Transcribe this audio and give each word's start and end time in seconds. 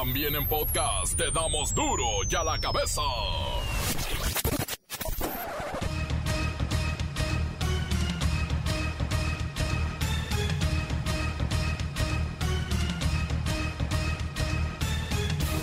También 0.00 0.34
en 0.34 0.48
podcast 0.48 1.14
te 1.14 1.30
damos 1.30 1.74
duro 1.74 2.06
y 2.26 2.34
a 2.34 2.42
la 2.42 2.58
cabeza. 2.58 3.02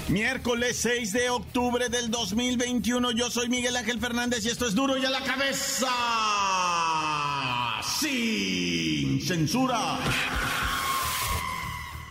Miércoles 0.07 0.77
6 0.81 1.13
de 1.13 1.31
octubre 1.31 1.89
del 1.89 2.11
2021, 2.11 3.13
yo 3.13 3.31
soy 3.31 3.49
Miguel 3.49 3.75
Ángel 3.75 3.99
Fernández 3.99 4.45
y 4.45 4.49
esto 4.49 4.67
es 4.67 4.75
duro 4.75 4.97
y 4.99 5.05
a 5.05 5.09
la 5.09 5.21
cabeza. 5.21 5.88
Sin 7.81 9.19
censura. 9.19 9.97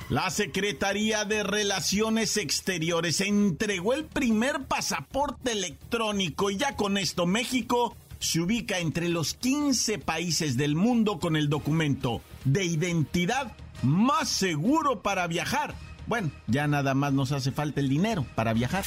La 0.08 0.30
Secretaría 0.30 1.24
de 1.24 1.42
Relaciones 1.42 2.36
Exteriores 2.36 3.20
entregó 3.20 3.92
el 3.92 4.04
primer 4.04 4.62
pasaporte 4.62 5.50
electrónico 5.50 6.48
y 6.52 6.58
ya 6.58 6.76
con 6.76 6.96
esto 6.96 7.26
México 7.26 7.96
se 8.20 8.40
ubica 8.40 8.78
entre 8.78 9.08
los 9.08 9.34
15 9.34 9.98
países 9.98 10.56
del 10.56 10.76
mundo 10.76 11.18
con 11.18 11.34
el 11.34 11.48
documento 11.48 12.22
de 12.44 12.64
identidad 12.64 13.56
más 13.82 14.28
seguro 14.28 15.02
para 15.02 15.26
viajar. 15.26 15.74
Bueno, 16.06 16.30
ya 16.46 16.68
nada 16.68 16.94
más 16.94 17.12
nos 17.12 17.32
hace 17.32 17.50
falta 17.50 17.80
el 17.80 17.88
dinero 17.88 18.24
para 18.36 18.52
viajar. 18.52 18.84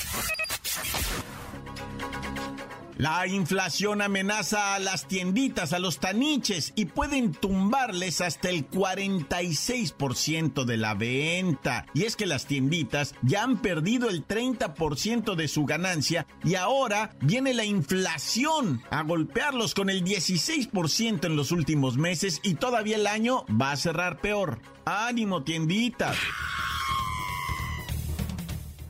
La 3.00 3.26
inflación 3.28 4.02
amenaza 4.02 4.76
a 4.76 4.80
las 4.80 5.08
tienditas, 5.08 5.72
a 5.72 5.80
los 5.80 6.00
taniches 6.00 6.74
y 6.76 6.84
pueden 6.84 7.32
tumbarles 7.32 8.20
hasta 8.20 8.50
el 8.50 8.70
46% 8.70 10.66
de 10.66 10.76
la 10.76 10.96
venta. 10.96 11.86
Y 11.94 12.04
es 12.04 12.18
que 12.18 12.26
las 12.26 12.46
tienditas 12.46 13.16
ya 13.22 13.44
han 13.44 13.62
perdido 13.62 14.10
el 14.10 14.28
30% 14.28 15.36
de 15.36 15.48
su 15.48 15.64
ganancia 15.64 16.28
y 16.44 16.56
ahora 16.56 17.16
viene 17.22 17.54
la 17.54 17.64
inflación 17.64 18.82
a 18.90 19.04
golpearlos 19.04 19.76
con 19.76 19.90
el 19.90 20.04
16% 20.04 21.24
en 21.24 21.38
los 21.38 21.54
últimos 21.54 21.96
meses 21.96 22.42
y 22.44 22.56
todavía 22.56 22.98
el 22.98 23.08
año 23.08 23.46
va 23.50 23.72
a 23.72 23.78
cerrar 23.78 24.20
peor. 24.20 24.60
Ánimo 24.84 25.44
tienditas. 25.44 26.18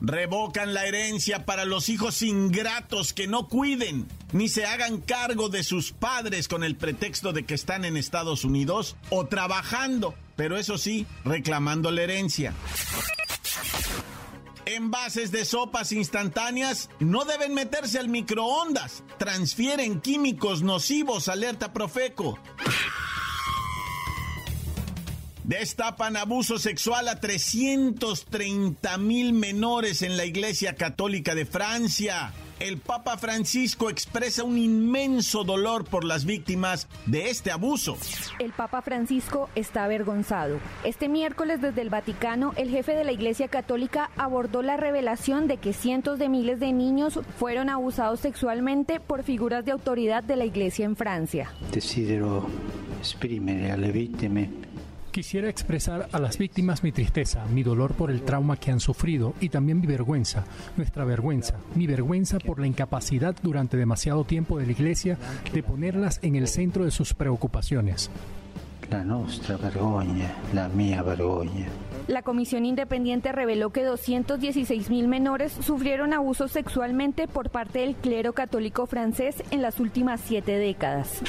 Revocan 0.00 0.72
la 0.72 0.86
herencia 0.86 1.44
para 1.44 1.66
los 1.66 1.90
hijos 1.90 2.22
ingratos 2.22 3.12
que 3.12 3.26
no 3.26 3.48
cuiden 3.48 4.08
ni 4.32 4.48
se 4.48 4.64
hagan 4.64 5.00
cargo 5.00 5.48
de 5.50 5.62
sus 5.62 5.92
padres 5.92 6.48
con 6.48 6.64
el 6.64 6.76
pretexto 6.76 7.32
de 7.32 7.44
que 7.44 7.54
están 7.54 7.84
en 7.84 7.96
Estados 7.96 8.44
Unidos 8.44 8.96
o 9.10 9.26
trabajando, 9.26 10.14
pero 10.36 10.56
eso 10.56 10.78
sí, 10.78 11.06
reclamando 11.24 11.90
la 11.90 12.02
herencia. 12.02 12.54
Envases 14.64 15.32
de 15.32 15.44
sopas 15.44 15.92
instantáneas 15.92 16.90
no 17.00 17.24
deben 17.24 17.54
meterse 17.54 17.98
al 17.98 18.08
microondas. 18.08 19.02
Transfieren 19.18 20.00
químicos 20.00 20.62
nocivos, 20.62 21.28
alerta 21.28 21.72
Profeco. 21.72 22.38
Destapan 25.50 26.16
abuso 26.16 26.60
sexual 26.60 27.08
a 27.08 27.18
330 27.18 28.98
mil 28.98 29.32
menores 29.32 30.02
en 30.02 30.16
la 30.16 30.24
Iglesia 30.24 30.76
Católica 30.76 31.34
de 31.34 31.44
Francia. 31.44 32.32
El 32.60 32.78
Papa 32.78 33.18
Francisco 33.18 33.90
expresa 33.90 34.44
un 34.44 34.58
inmenso 34.58 35.42
dolor 35.42 35.86
por 35.86 36.04
las 36.04 36.24
víctimas 36.24 36.86
de 37.06 37.30
este 37.30 37.50
abuso. 37.50 37.98
El 38.38 38.52
Papa 38.52 38.80
Francisco 38.82 39.50
está 39.56 39.82
avergonzado. 39.82 40.60
Este 40.84 41.08
miércoles 41.08 41.60
desde 41.60 41.80
el 41.80 41.90
Vaticano, 41.90 42.52
el 42.54 42.70
jefe 42.70 42.94
de 42.94 43.02
la 43.02 43.10
Iglesia 43.10 43.48
Católica 43.48 44.12
abordó 44.16 44.62
la 44.62 44.76
revelación 44.76 45.48
de 45.48 45.56
que 45.56 45.72
cientos 45.72 46.20
de 46.20 46.28
miles 46.28 46.60
de 46.60 46.72
niños 46.72 47.18
fueron 47.40 47.70
abusados 47.70 48.20
sexualmente 48.20 49.00
por 49.00 49.24
figuras 49.24 49.64
de 49.64 49.72
autoridad 49.72 50.22
de 50.22 50.36
la 50.36 50.44
Iglesia 50.44 50.84
en 50.84 50.94
Francia. 50.94 51.50
Desidero 51.72 52.46
exprimere 53.00 53.72
alle 53.72 53.90
vittime 53.90 54.69
Quisiera 55.10 55.48
expresar 55.48 56.08
a 56.12 56.20
las 56.20 56.38
víctimas 56.38 56.84
mi 56.84 56.92
tristeza, 56.92 57.44
mi 57.46 57.64
dolor 57.64 57.94
por 57.94 58.12
el 58.12 58.22
trauma 58.22 58.56
que 58.56 58.70
han 58.70 58.78
sufrido 58.78 59.34
y 59.40 59.48
también 59.48 59.80
mi 59.80 59.88
vergüenza, 59.88 60.44
nuestra 60.76 61.04
vergüenza, 61.04 61.56
mi 61.74 61.88
vergüenza 61.88 62.38
por 62.38 62.60
la 62.60 62.68
incapacidad 62.68 63.34
durante 63.42 63.76
demasiado 63.76 64.22
tiempo 64.22 64.58
de 64.58 64.66
la 64.66 64.72
Iglesia 64.72 65.18
de 65.52 65.64
ponerlas 65.64 66.20
en 66.22 66.36
el 66.36 66.46
centro 66.46 66.84
de 66.84 66.92
sus 66.92 67.12
preocupaciones. 67.12 68.08
La 68.88 69.02
nuestra 69.02 69.56
vergogna, 69.56 70.32
la 70.54 70.68
mía 70.68 71.02
vergogna. 71.02 71.66
La 72.06 72.22
Comisión 72.22 72.64
Independiente 72.64 73.32
reveló 73.32 73.70
que 73.70 73.82
216 73.82 74.90
mil 74.90 75.08
menores 75.08 75.52
sufrieron 75.52 76.12
abuso 76.12 76.46
sexualmente 76.46 77.26
por 77.26 77.50
parte 77.50 77.80
del 77.80 77.96
clero 77.96 78.32
católico 78.32 78.86
francés 78.86 79.42
en 79.50 79.60
las 79.60 79.80
últimas 79.80 80.20
siete 80.20 80.56
décadas. 80.56 81.20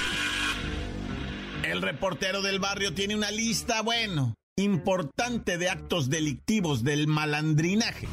El 1.72 1.82
reportero 1.82 2.42
del 2.42 2.60
barrio 2.60 2.94
tiene 2.94 3.16
una 3.16 3.32
lista, 3.32 3.82
bueno, 3.82 4.36
importante 4.58 5.58
de 5.58 5.70
actos 5.70 6.10
delictivos 6.10 6.84
del 6.84 7.08
malandrinaje. 7.08 8.10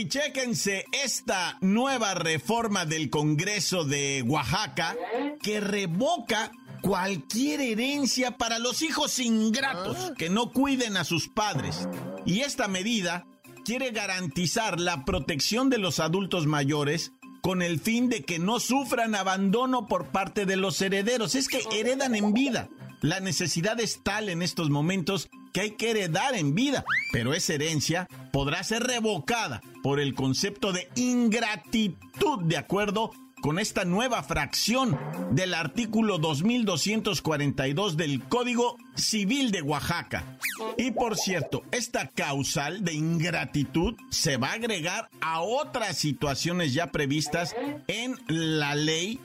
Y 0.00 0.08
chéquense 0.08 0.86
esta 0.92 1.58
nueva 1.60 2.14
reforma 2.14 2.86
del 2.86 3.10
Congreso 3.10 3.84
de 3.84 4.24
Oaxaca 4.26 4.96
que 5.42 5.60
revoca 5.60 6.50
cualquier 6.80 7.60
herencia 7.60 8.38
para 8.38 8.58
los 8.58 8.80
hijos 8.80 9.18
ingratos 9.18 10.12
que 10.16 10.30
no 10.30 10.52
cuiden 10.52 10.96
a 10.96 11.04
sus 11.04 11.28
padres. 11.28 11.86
Y 12.24 12.40
esta 12.40 12.66
medida 12.66 13.26
quiere 13.66 13.90
garantizar 13.90 14.80
la 14.80 15.04
protección 15.04 15.68
de 15.68 15.76
los 15.76 16.00
adultos 16.00 16.46
mayores 16.46 17.12
con 17.42 17.60
el 17.60 17.78
fin 17.78 18.08
de 18.08 18.24
que 18.24 18.38
no 18.38 18.58
sufran 18.58 19.14
abandono 19.14 19.86
por 19.86 20.06
parte 20.12 20.46
de 20.46 20.56
los 20.56 20.80
herederos. 20.80 21.34
Es 21.34 21.46
que 21.46 21.60
heredan 21.72 22.14
en 22.14 22.32
vida. 22.32 22.70
La 23.02 23.20
necesidad 23.20 23.78
es 23.80 24.02
tal 24.02 24.30
en 24.30 24.40
estos 24.40 24.70
momentos 24.70 25.28
que 25.52 25.60
hay 25.60 25.70
que 25.72 25.90
heredar 25.90 26.34
en 26.34 26.54
vida, 26.54 26.84
pero 27.12 27.34
esa 27.34 27.54
herencia 27.54 28.08
podrá 28.32 28.62
ser 28.62 28.82
revocada 28.82 29.60
por 29.82 30.00
el 30.00 30.14
concepto 30.14 30.72
de 30.72 30.88
ingratitud 30.94 32.40
de 32.42 32.56
acuerdo 32.56 33.12
con 33.40 33.58
esta 33.58 33.84
nueva 33.84 34.22
fracción 34.22 34.98
del 35.32 35.54
artículo 35.54 36.18
2242 36.18 37.96
del 37.96 38.22
Código 38.24 38.76
Civil 38.94 39.50
de 39.50 39.62
Oaxaca. 39.62 40.38
Y 40.76 40.90
por 40.90 41.16
cierto, 41.16 41.62
esta 41.70 42.08
causal 42.08 42.84
de 42.84 42.92
ingratitud 42.92 43.94
se 44.10 44.36
va 44.36 44.48
a 44.48 44.54
agregar 44.54 45.08
a 45.20 45.40
otras 45.40 45.96
situaciones 45.96 46.74
ya 46.74 46.88
previstas 46.88 47.56
en 47.88 48.16
la 48.28 48.74
ley 48.74 49.20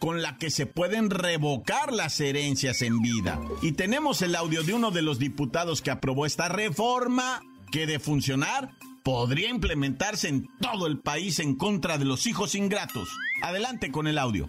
con 0.00 0.22
la 0.22 0.38
que 0.38 0.50
se 0.50 0.66
pueden 0.66 1.10
revocar 1.10 1.92
las 1.92 2.18
herencias 2.20 2.82
en 2.82 3.00
vida. 3.00 3.38
Y 3.62 3.72
tenemos 3.72 4.22
el 4.22 4.34
audio 4.34 4.62
de 4.62 4.74
uno 4.74 4.90
de 4.90 5.02
los 5.02 5.18
diputados 5.18 5.82
que 5.82 5.90
aprobó 5.90 6.26
esta 6.26 6.48
reforma 6.48 7.42
que 7.70 7.86
de 7.86 8.00
funcionar 8.00 8.72
podría 9.04 9.48
implementarse 9.48 10.28
en 10.28 10.48
todo 10.60 10.86
el 10.86 10.98
país 10.98 11.38
en 11.38 11.54
contra 11.54 11.98
de 11.98 12.06
los 12.06 12.26
hijos 12.26 12.54
ingratos. 12.54 13.08
Adelante 13.42 13.92
con 13.92 14.06
el 14.06 14.18
audio. 14.18 14.46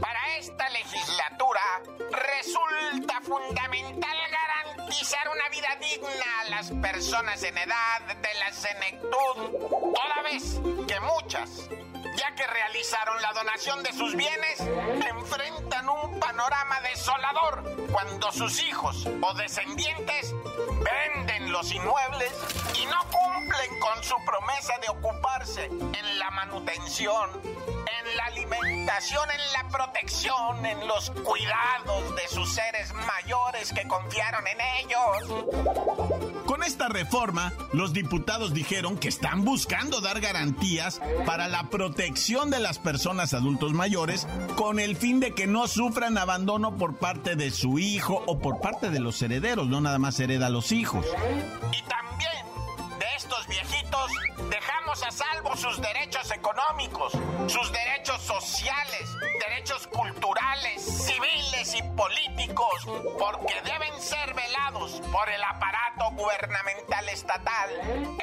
Para 0.00 0.38
esta 0.38 0.68
legislatura 0.70 1.60
resulta 2.10 3.20
fundamental 3.22 4.16
garantizar 4.76 5.26
una 5.28 5.48
vida 5.48 5.68
digna 5.80 6.40
a 6.40 6.50
las 6.50 6.70
personas 6.72 7.42
en 7.42 7.56
edad 7.56 8.06
de 8.06 8.34
la 8.40 8.52
senectud, 8.52 9.70
toda 9.70 10.22
vez 10.24 10.60
que 10.86 11.00
muchas 11.00 11.68
ya 12.16 12.34
que 12.34 12.46
realizaron 12.46 13.20
la 13.22 13.32
donación 13.32 13.82
de 13.82 13.92
sus 13.92 14.14
bienes, 14.14 14.60
enfrentan 14.60 15.88
un 15.88 16.18
panorama 16.20 16.80
desolador 16.82 17.64
cuando 17.92 18.30
sus 18.32 18.62
hijos 18.62 19.06
o 19.20 19.34
descendientes 19.34 20.34
venden 20.84 21.52
los 21.52 21.72
inmuebles 21.72 22.32
y 22.80 22.86
no 22.86 22.98
cumplen 23.10 23.80
con 23.80 24.02
su 24.02 24.14
promesa 24.24 24.74
de 24.78 24.88
ocuparse 24.88 25.64
en 25.66 26.18
la 26.18 26.30
manutención, 26.30 27.30
en 27.86 28.16
la 28.16 28.24
alimentación, 28.26 29.28
en 29.30 29.52
la 29.52 29.68
protección, 29.68 30.64
en 30.64 30.86
los 30.86 31.10
cuidados 31.10 32.16
de 32.16 32.28
sus 32.28 32.52
seres 32.52 32.92
mayores 32.94 33.72
que 33.72 33.86
confiaron 33.86 34.44
en 34.46 34.58
ellos. 34.84 36.44
Con 36.46 36.62
esta 36.62 36.88
reforma, 36.88 37.52
los 37.72 37.92
diputados 37.92 38.54
dijeron 38.54 38.98
que 38.98 39.08
están 39.08 39.44
buscando 39.44 40.00
dar 40.00 40.20
garantías 40.20 41.00
para 41.26 41.48
la 41.48 41.70
protección 41.70 42.50
de 42.50 42.60
las 42.60 42.78
personas 42.78 43.34
adultos 43.34 43.72
mayores 43.72 44.26
con 44.56 44.78
el 44.78 44.96
fin 44.96 45.20
de 45.20 45.32
que 45.32 45.46
no 45.46 45.66
sufran 45.68 46.18
abandono 46.18 46.76
por 46.76 46.96
parte 46.96 47.36
de 47.36 47.50
su 47.50 47.78
hijo 47.78 48.22
o 48.26 48.38
por 48.38 48.60
parte 48.60 48.90
de 48.90 49.00
los 49.00 49.20
herederos, 49.22 49.68
no 49.68 49.80
nada 49.80 49.98
más 49.98 50.20
hereda 50.20 50.46
a 50.46 50.50
los 50.50 50.72
hijos. 50.72 51.06
Y 51.72 51.82
también 51.82 52.33
a 55.02 55.10
salvo 55.10 55.56
sus 55.56 55.80
derechos 55.80 56.30
económicos, 56.30 57.12
sus 57.48 57.72
derechos 57.72 58.22
sociales, 58.22 59.16
derechos 59.40 59.88
culturales, 59.88 60.82
civiles 60.84 61.74
y 61.74 61.82
políticos, 61.96 62.86
porque 63.18 63.60
deben 63.64 64.00
ser 64.00 64.32
velados 64.34 65.02
por 65.10 65.28
el 65.28 65.42
aparato 65.42 66.10
gubernamental 66.12 67.08
estatal. 67.08 67.70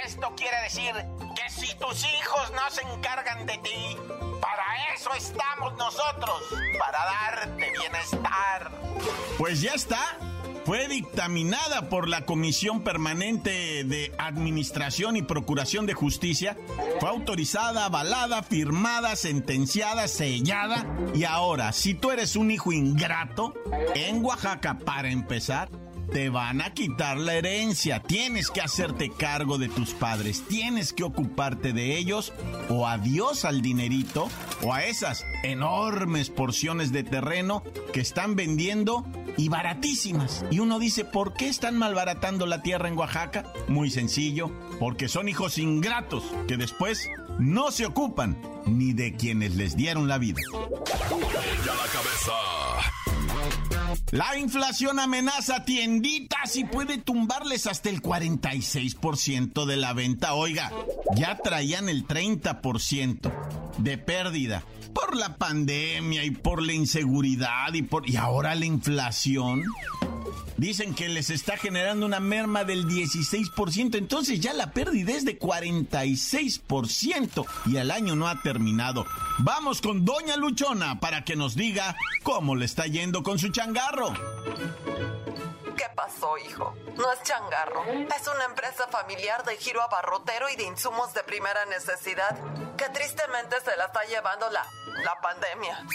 Esto 0.02 0.34
quiere 0.38 0.62
decir 0.62 0.94
que 1.36 1.50
si 1.50 1.76
tus 1.76 2.06
hijos 2.06 2.52
no 2.52 2.70
se 2.70 2.84
encargan 2.84 3.46
de 3.46 3.58
ti, 3.58 3.98
para 4.40 4.94
eso 4.96 5.14
estamos 5.14 5.74
nosotros, 5.74 6.42
para 6.80 7.00
darte 7.00 7.70
bienestar. 7.72 8.72
Pues 9.38 9.62
ya 9.62 9.74
está 9.74 10.18
fue 10.66 10.88
dictaminada 10.88 11.90
por 11.90 12.08
la 12.08 12.26
Comisión 12.26 12.82
Permanente 12.82 13.84
de 13.84 14.14
Administración 14.18 15.18
y 15.18 15.22
Procuración 15.22 15.86
de 15.86 15.94
Justicia, 15.94 16.58
fue 17.00 17.10
autorizada, 17.10 17.86
avalada, 17.86 18.44
firmada, 18.44 19.16
sentenciada, 19.16 20.08
sellada 20.08 20.86
y 21.14 21.24
ahora, 21.24 21.72
si 21.72 21.94
tú 21.94 22.12
eres 22.12 22.36
un 22.36 22.52
hijo 22.52 22.72
ingrato, 22.72 23.54
en 23.96 24.24
Oaxaca, 24.24 24.78
para 24.78 25.12
empezar, 25.12 25.70
te 26.12 26.30
van 26.30 26.62
a 26.62 26.74
quitar 26.74 27.18
la 27.18 27.36
herencia. 27.36 28.02
Tienes 28.02 28.50
que 28.52 28.62
hacerte 28.62 29.10
cargo 29.10 29.58
de 29.58 29.70
tus 29.70 29.94
padres. 29.94 30.44
Tienes 30.48 30.94
que 30.94 31.04
ocuparte 31.04 31.74
de 31.74 31.98
ellos. 31.98 32.34
O 32.70 32.88
adiós 32.88 33.46
al 33.46 33.62
dinerito. 33.62 34.30
O 34.62 34.74
a 34.74 34.86
esas 34.86 35.26
enormes 35.44 36.30
porciones 36.30 36.92
de 36.92 37.04
terreno 37.04 37.64
que 37.94 38.02
están 38.02 38.36
vendiendo 38.36 39.06
y 39.38 39.50
baratísimas. 39.50 40.46
Y 40.52 40.60
uno 40.60 40.80
dice, 40.80 41.06
¿por 41.06 41.34
qué 41.34 41.48
están 41.48 41.78
malbaratando 41.78 42.46
la 42.46 42.62
tierra 42.62 42.90
en 42.90 42.98
Oaxaca? 42.98 43.46
Muy 43.68 43.90
sencillo. 43.90 44.52
Porque 44.80 45.08
son 45.08 45.30
hijos 45.30 45.58
ingratos 45.58 46.24
que 46.48 46.58
después 46.58 47.10
no 47.40 47.72
se 47.72 47.86
ocupan 47.86 48.38
ni 48.66 48.94
de 48.94 49.16
quienes 49.16 49.56
les 49.56 49.76
dieron 49.76 50.08
la 50.08 50.18
vida. 50.18 50.42
La 50.52 51.88
cabeza. 51.92 53.01
La 54.12 54.38
inflación 54.38 55.00
amenaza 55.00 55.64
tienditas 55.66 56.56
y 56.56 56.66
puede 56.66 56.98
tumbarles 56.98 57.68
hasta 57.68 57.90
el 57.90 58.02
46% 58.02 59.66
de 59.66 59.78
la 59.78 59.94
venta. 59.94 60.34
Oiga, 60.34 60.72
ya 61.16 61.38
traían 61.38 61.90
el 61.90 62.08
30% 62.08 63.32
de 63.78 63.98
pérdida 63.98 64.64
por 64.94 65.16
la 65.16 65.38
pandemia 65.38 66.24
y 66.24 66.32
por 66.32 66.62
la 66.62 66.74
inseguridad 66.74 67.74
y 67.74 67.82
por 67.82 68.10
y 68.10 68.18
ahora 68.18 68.56
la 68.56 68.66
inflación. 68.66 69.64
Dicen 70.58 70.94
que 70.94 71.10
les 71.10 71.30
está 71.30 71.58
generando 71.58 72.06
una 72.06 72.20
merma 72.20 72.64
del 72.64 72.86
16%, 72.86 73.96
entonces 73.96 74.40
ya 74.40 74.54
la 74.54 74.72
pérdida 74.72 75.14
es 75.14 75.26
de 75.26 75.40
46% 75.40 77.46
y 77.66 77.78
el 77.78 77.92
año 77.92 78.16
no 78.16 78.28
ha 78.28 78.42
terminado. 78.42 79.06
Vamos 79.40 79.82
con 79.82 80.06
Doña 80.06 80.38
Luchona 80.38 81.00
para 81.00 81.24
que 81.24 81.36
nos 81.36 81.56
diga 81.56 81.96
cómo 82.24 82.56
le 82.56 82.66
está 82.66 82.86
yendo 82.86 83.24
con 83.24 83.40
su 83.40 83.50
changarro. 83.50 84.14
¿Qué 86.02 86.08
pasó, 86.08 86.38
hijo? 86.38 86.74
No 86.98 87.12
es 87.12 87.22
changarro. 87.24 87.84
Es 87.86 88.28
una 88.28 88.46
empresa 88.46 88.88
familiar 88.88 89.44
de 89.44 89.56
giro 89.58 89.82
abarrotero 89.82 90.50
y 90.50 90.56
de 90.56 90.64
insumos 90.64 91.14
de 91.14 91.24
primera 91.24 91.66
necesidad 91.66 92.40
que 92.76 92.90
tristemente 92.90 93.58
se 93.64 93.76
la 93.78 93.86
está 93.86 94.04
llevando 94.06 94.50
la, 94.50 94.66
la 95.04 95.16
pandemia. 95.22 95.86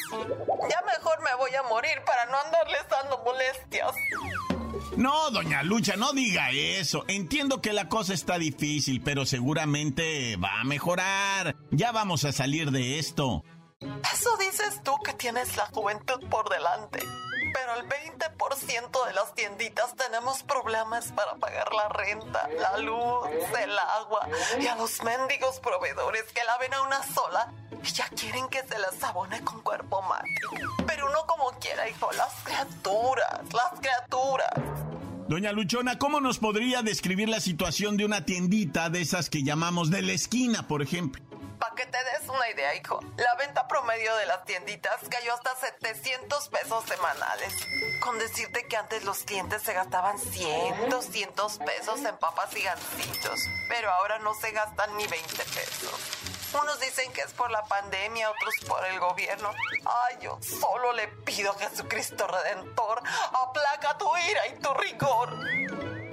Ya 0.71 0.83
mejor 0.87 1.21
me 1.23 1.35
voy 1.35 1.55
a 1.55 1.63
morir 1.65 2.03
para 2.05 2.27
no 2.27 2.39
andarles 2.39 2.89
dando 2.89 3.19
molestias. 3.25 3.95
No, 4.97 5.31
doña 5.31 5.63
Lucha, 5.65 5.97
no 5.97 6.13
diga 6.13 6.51
eso. 6.51 7.05
Entiendo 7.09 7.61
que 7.61 7.73
la 7.73 7.89
cosa 7.89 8.15
está 8.15 8.39
difícil, 8.39 9.03
pero 9.03 9.27
seguramente 9.27 10.37
va 10.37 10.61
a 10.61 10.65
mejorar. 10.65 11.57
Ya 11.71 11.91
vamos 11.91 12.25
a 12.25 12.33
salir 12.33 12.71
de 12.71 12.99
esto. 13.01 13.43
Eso 13.81 14.37
dices 14.37 14.83
tú 14.85 14.95
que 15.05 15.15
tienes 15.15 15.57
la 15.57 15.67
juventud 15.67 16.21
por 16.31 16.49
delante. 16.49 17.01
Pero 17.53 17.75
el 17.81 17.89
20% 17.89 19.07
de 19.07 19.13
las 19.13 19.35
tienditas 19.35 19.95
tenemos 19.97 20.43
problemas 20.43 21.13
para 21.13 21.35
pagar 21.37 21.73
la 21.73 21.89
renta, 21.89 22.49
la 22.59 22.79
luz, 22.79 23.29
el 23.63 23.79
agua 23.79 24.29
y 24.61 24.67
a 24.67 24.77
los 24.77 25.03
mendigos 25.03 25.61
proveedores 25.61 26.25
que 26.33 26.45
la 26.45 26.59
ven 26.59 26.75
a 26.75 26.83
una 26.83 27.03
sola 27.03 27.53
y 27.83 27.87
ya 27.87 28.09
quieren 28.09 28.49
que 28.49 28.63
se 28.63 28.79
las 28.79 29.03
abone 29.03 29.43
con 29.43 29.61
cuerpo 29.63 30.03
mate. 30.03 30.29
Pero 30.87 31.07
uno 31.07 31.25
como 31.27 31.51
quiera, 31.59 31.89
hijo, 31.89 32.11
las 32.13 32.33
criaturas, 32.45 33.41
las 33.53 33.81
criaturas. 33.81 34.87
Doña 35.29 35.51
Luchona, 35.51 35.99
¿cómo 35.99 36.21
nos 36.21 36.39
podría 36.39 36.83
describir 36.83 37.29
la 37.29 37.41
situación 37.41 37.97
de 37.97 38.05
una 38.05 38.25
tiendita 38.25 38.91
de 38.91 39.01
esas 39.01 39.29
que 39.29 39.43
llamamos 39.43 39.91
de 39.91 40.03
la 40.03 40.13
esquina, 40.13 40.69
por 40.69 40.83
ejemplo? 40.83 41.26
Para 41.59 41.75
que 41.75 41.87
te 41.87 41.99
des 42.05 42.29
una 42.29 42.51
idea, 42.51 42.75
hijo, 42.75 43.01
la 43.17 43.35
venta 43.37 43.67
promedio 43.67 44.15
de 44.17 44.27
las 44.27 44.45
tienditas 44.45 45.01
cayó 45.09 45.35
hasta 45.35 45.55
700 45.57 46.49
pesos 46.49 46.85
semanales. 46.85 47.55
Con 48.01 48.19
decirte 48.19 48.67
que 48.67 48.77
antes 48.77 49.05
los 49.05 49.19
clientes 49.19 49.63
se 49.63 49.73
gastaban 49.73 50.19
100, 50.19 50.91
200 50.91 51.59
pesos 51.59 52.01
en 52.01 52.17
papas 52.19 52.55
y 52.57 52.63
gancitos, 52.63 53.41
pero 53.69 53.91
ahora 53.91 54.19
no 54.19 54.35
se 54.35 54.53
gastan 54.53 54.97
ni 54.97 55.07
20 55.07 55.37
pesos. 55.37 56.27
Unos 56.63 56.81
dicen 56.81 57.13
que 57.13 57.23
es 57.23 57.33
por 57.33 57.51
la 57.51 57.63
pandemia, 57.65 58.31
otros 58.31 58.55
por 58.67 58.85
el 58.87 58.99
gobierno. 59.01 59.51
Ay, 59.85 60.19
yo 60.23 60.39
solo 60.41 60.93
le 60.93 61.09
pido 61.09 61.53
a 61.53 61.59
Jesucristo 61.59 62.27
Redentor, 62.27 63.03
aplaca 63.33 63.99
tu 63.99 64.07
ira 64.17 64.47
y 64.49 64.61
tu 64.61 64.73
rigor. 64.75 65.37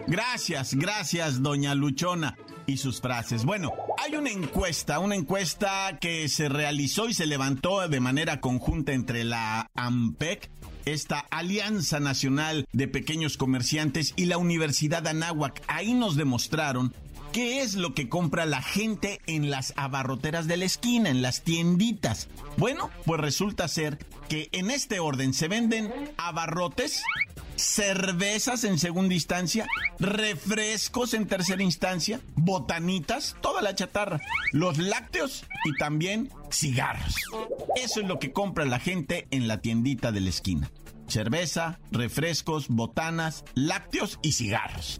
Gracias, 0.08 0.74
gracias, 0.74 1.42
doña 1.42 1.76
Luchona. 1.76 2.36
Y 2.66 2.78
sus 2.78 3.02
frases. 3.02 3.44
Bueno, 3.44 3.74
hay 4.02 4.16
una 4.16 4.30
encuesta, 4.30 5.00
una 5.00 5.16
encuesta 5.16 5.98
que 6.00 6.30
se 6.30 6.48
realizó 6.48 7.10
y 7.10 7.14
se 7.14 7.26
levantó 7.26 7.88
de 7.88 8.00
manera 8.00 8.40
conjunta 8.40 8.94
entre 8.94 9.24
la 9.24 9.70
AMPEC, 9.76 10.50
esta 10.86 11.20
Alianza 11.30 12.00
Nacional 12.00 12.66
de 12.72 12.88
Pequeños 12.88 13.38
Comerciantes 13.38 14.14
y 14.16 14.26
la 14.26 14.38
Universidad 14.38 15.06
Anáhuac. 15.08 15.62
Ahí 15.68 15.94
nos 15.94 16.16
demostraron 16.16 16.94
¿Qué 17.34 17.62
es 17.62 17.74
lo 17.74 17.96
que 17.96 18.10
compra 18.10 18.46
la 18.46 18.62
gente 18.62 19.20
en 19.26 19.50
las 19.50 19.74
abarroteras 19.76 20.46
de 20.46 20.56
la 20.56 20.66
esquina, 20.66 21.10
en 21.10 21.24
las 21.24 21.42
tienditas? 21.42 22.28
Bueno, 22.58 22.92
pues 23.08 23.20
resulta 23.20 23.68
ser 23.68 23.98
que 24.30 24.50
en 24.52 24.70
este 24.70 25.00
orden 25.00 25.34
se 25.34 25.48
venden 25.48 25.92
abarrotes, 26.18 27.02
cervezas 27.56 28.64
en 28.66 28.78
segunda 28.78 29.16
instancia, 29.16 29.66
refrescos 29.98 31.16
en 31.16 31.26
tercera 31.26 31.64
instancia, 31.64 32.22
botanitas, 32.36 33.36
toda 33.42 33.64
la 33.64 33.74
chatarra, 33.74 34.22
los 34.52 34.78
lácteos 34.78 35.44
y 35.66 35.76
también 35.78 36.30
cigarros. 36.52 37.16
Eso 37.76 38.00
es 38.00 38.08
lo 38.08 38.20
que 38.20 38.32
compra 38.32 38.66
la 38.66 38.80
gente 38.80 39.28
en 39.32 39.48
la 39.48 39.60
tiendita 39.60 40.12
de 40.12 40.22
la 40.22 40.30
esquina. 40.30 40.70
Cerveza, 41.08 41.80
refrescos, 41.92 42.68
botanas, 42.68 43.44
lácteos 43.56 44.20
y 44.22 44.34
cigarros. 44.34 45.00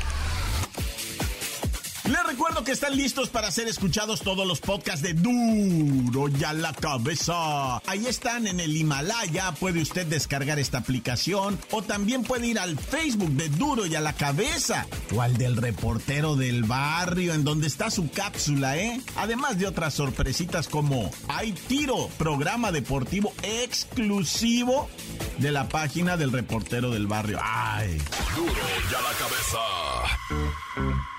Les 2.11 2.23
recuerdo 2.25 2.65
que 2.65 2.73
están 2.73 2.97
listos 2.97 3.29
para 3.29 3.49
ser 3.51 3.69
escuchados 3.69 4.19
todos 4.19 4.45
los 4.45 4.59
podcasts 4.59 5.01
de 5.01 5.13
Duro 5.13 6.27
y 6.27 6.43
a 6.43 6.51
la 6.51 6.73
cabeza. 6.73 7.77
Ahí 7.87 8.05
están 8.05 8.47
en 8.47 8.59
el 8.59 8.75
Himalaya, 8.75 9.53
puede 9.53 9.81
usted 9.81 10.05
descargar 10.05 10.59
esta 10.59 10.79
aplicación 10.79 11.57
o 11.71 11.81
también 11.81 12.23
puede 12.23 12.47
ir 12.47 12.59
al 12.59 12.77
Facebook 12.77 13.31
de 13.31 13.47
Duro 13.47 13.85
y 13.85 13.95
a 13.95 14.01
la 14.01 14.11
cabeza 14.11 14.87
o 15.15 15.21
al 15.21 15.37
del 15.37 15.55
reportero 15.55 16.35
del 16.35 16.65
barrio 16.65 17.33
en 17.33 17.45
donde 17.45 17.67
está 17.67 17.89
su 17.89 18.11
cápsula, 18.11 18.77
¿eh? 18.77 18.99
Además 19.15 19.57
de 19.57 19.67
otras 19.67 19.93
sorpresitas 19.93 20.67
como 20.67 21.11
Hay 21.29 21.53
Tiro, 21.53 22.09
programa 22.17 22.73
deportivo 22.73 23.33
exclusivo 23.41 24.89
de 25.37 25.51
la 25.51 25.69
página 25.69 26.17
del 26.17 26.33
reportero 26.33 26.89
del 26.89 27.07
barrio. 27.07 27.39
¡Ay! 27.41 27.97
Duro 28.35 28.51
y 28.51 28.95
a 28.95 29.01
la 29.01 29.13
cabeza. 29.17 31.10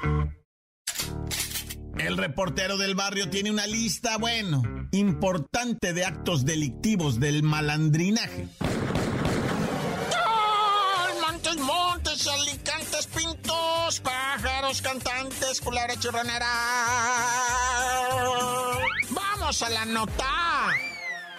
El 2.13 2.19
reportero 2.19 2.77
del 2.77 2.95
barrio 2.95 3.31
tiene 3.31 3.51
una 3.51 3.67
lista, 3.67 4.19
bueno, 4.19 4.63
importante 4.91 5.95
de 5.95 6.05
actos 6.05 6.45
delictivos 6.45 7.19
del 7.19 7.43
malandrinaje. 7.43 8.49
Montes, 11.59 12.27
alicantes, 12.27 13.07
pintos, 13.07 14.01
pájaros, 14.01 14.83
cantantes, 14.83 15.63
culebra 15.63 15.99
churronera. 15.99 16.51
Vamos 19.09 19.63
a 19.63 19.71
la 19.71 19.87
nota. 19.87 20.69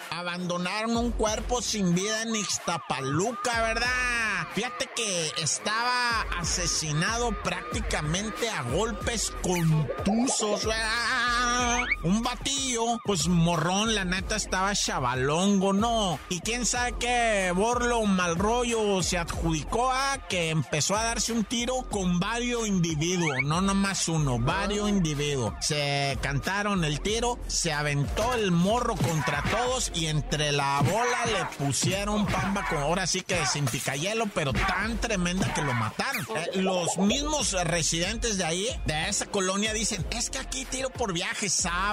Abandonaron 0.09 0.97
un 0.97 1.11
cuerpo 1.11 1.61
sin 1.61 1.93
vida 1.93 2.23
en 2.23 2.35
Ixtapaluca, 2.35 3.61
¿verdad? 3.61 4.22
Fíjate 4.53 4.87
que 4.95 5.31
estaba 5.41 6.21
asesinado 6.37 7.31
prácticamente 7.43 8.49
a 8.49 8.61
golpes 8.63 9.33
contusos, 9.41 10.65
¿verdad? 10.65 11.82
Un 12.03 12.21
batillo, 12.21 12.99
pues 13.05 13.29
morrón, 13.29 13.95
la 13.95 14.03
neta 14.03 14.35
estaba 14.35 14.75
chavalongo, 14.75 15.71
¿no? 15.71 16.19
Y 16.27 16.41
quién 16.41 16.65
sabe 16.65 16.95
qué 16.99 17.53
borlo 17.55 18.03
mal 18.03 18.35
rollo 18.35 19.01
se 19.01 19.17
adjudicó 19.17 19.89
a 19.89 20.17
que 20.27 20.49
empezó 20.49 20.97
a 20.97 21.03
darse 21.03 21.31
un 21.31 21.45
tiro 21.45 21.83
con 21.89 22.19
varios 22.19 22.67
individuos, 22.67 23.37
no 23.43 23.61
nomás 23.61 24.09
uno, 24.09 24.37
varios 24.37 24.89
individuos. 24.89 25.53
Se 25.61 26.17
cantaron 26.21 26.83
el 26.83 26.99
tiro, 26.99 27.39
se 27.47 27.71
aventó 27.71 28.33
el 28.33 28.51
morro 28.51 28.95
contra 28.95 29.41
todos 29.43 29.89
y 29.95 30.07
entre 30.07 30.51
la 30.51 30.81
bola 30.81 31.25
le 31.27 31.65
pusieron 31.65 32.25
pamba 32.25 32.65
con 32.67 32.79
ahora 32.79 33.07
sí 33.07 33.21
que 33.21 33.45
sin 33.45 33.63
picayelo, 33.63 34.25
pero 34.35 34.51
tan 34.51 34.97
tremenda 34.99 35.53
que 35.53 35.61
lo 35.61 35.73
mataron. 35.73 36.25
Eh, 36.35 36.61
los 36.61 36.97
mismos 36.97 37.53
residentes 37.63 38.37
de 38.37 38.43
ahí, 38.43 38.67
de 38.85 39.07
esa 39.07 39.25
colonia, 39.27 39.71
dicen, 39.71 40.05
es 40.11 40.29
que 40.29 40.39
aquí 40.39 40.65
tiro 40.65 40.89
por 40.89 41.13
viaje 41.13 41.47
sábado, 41.47 41.92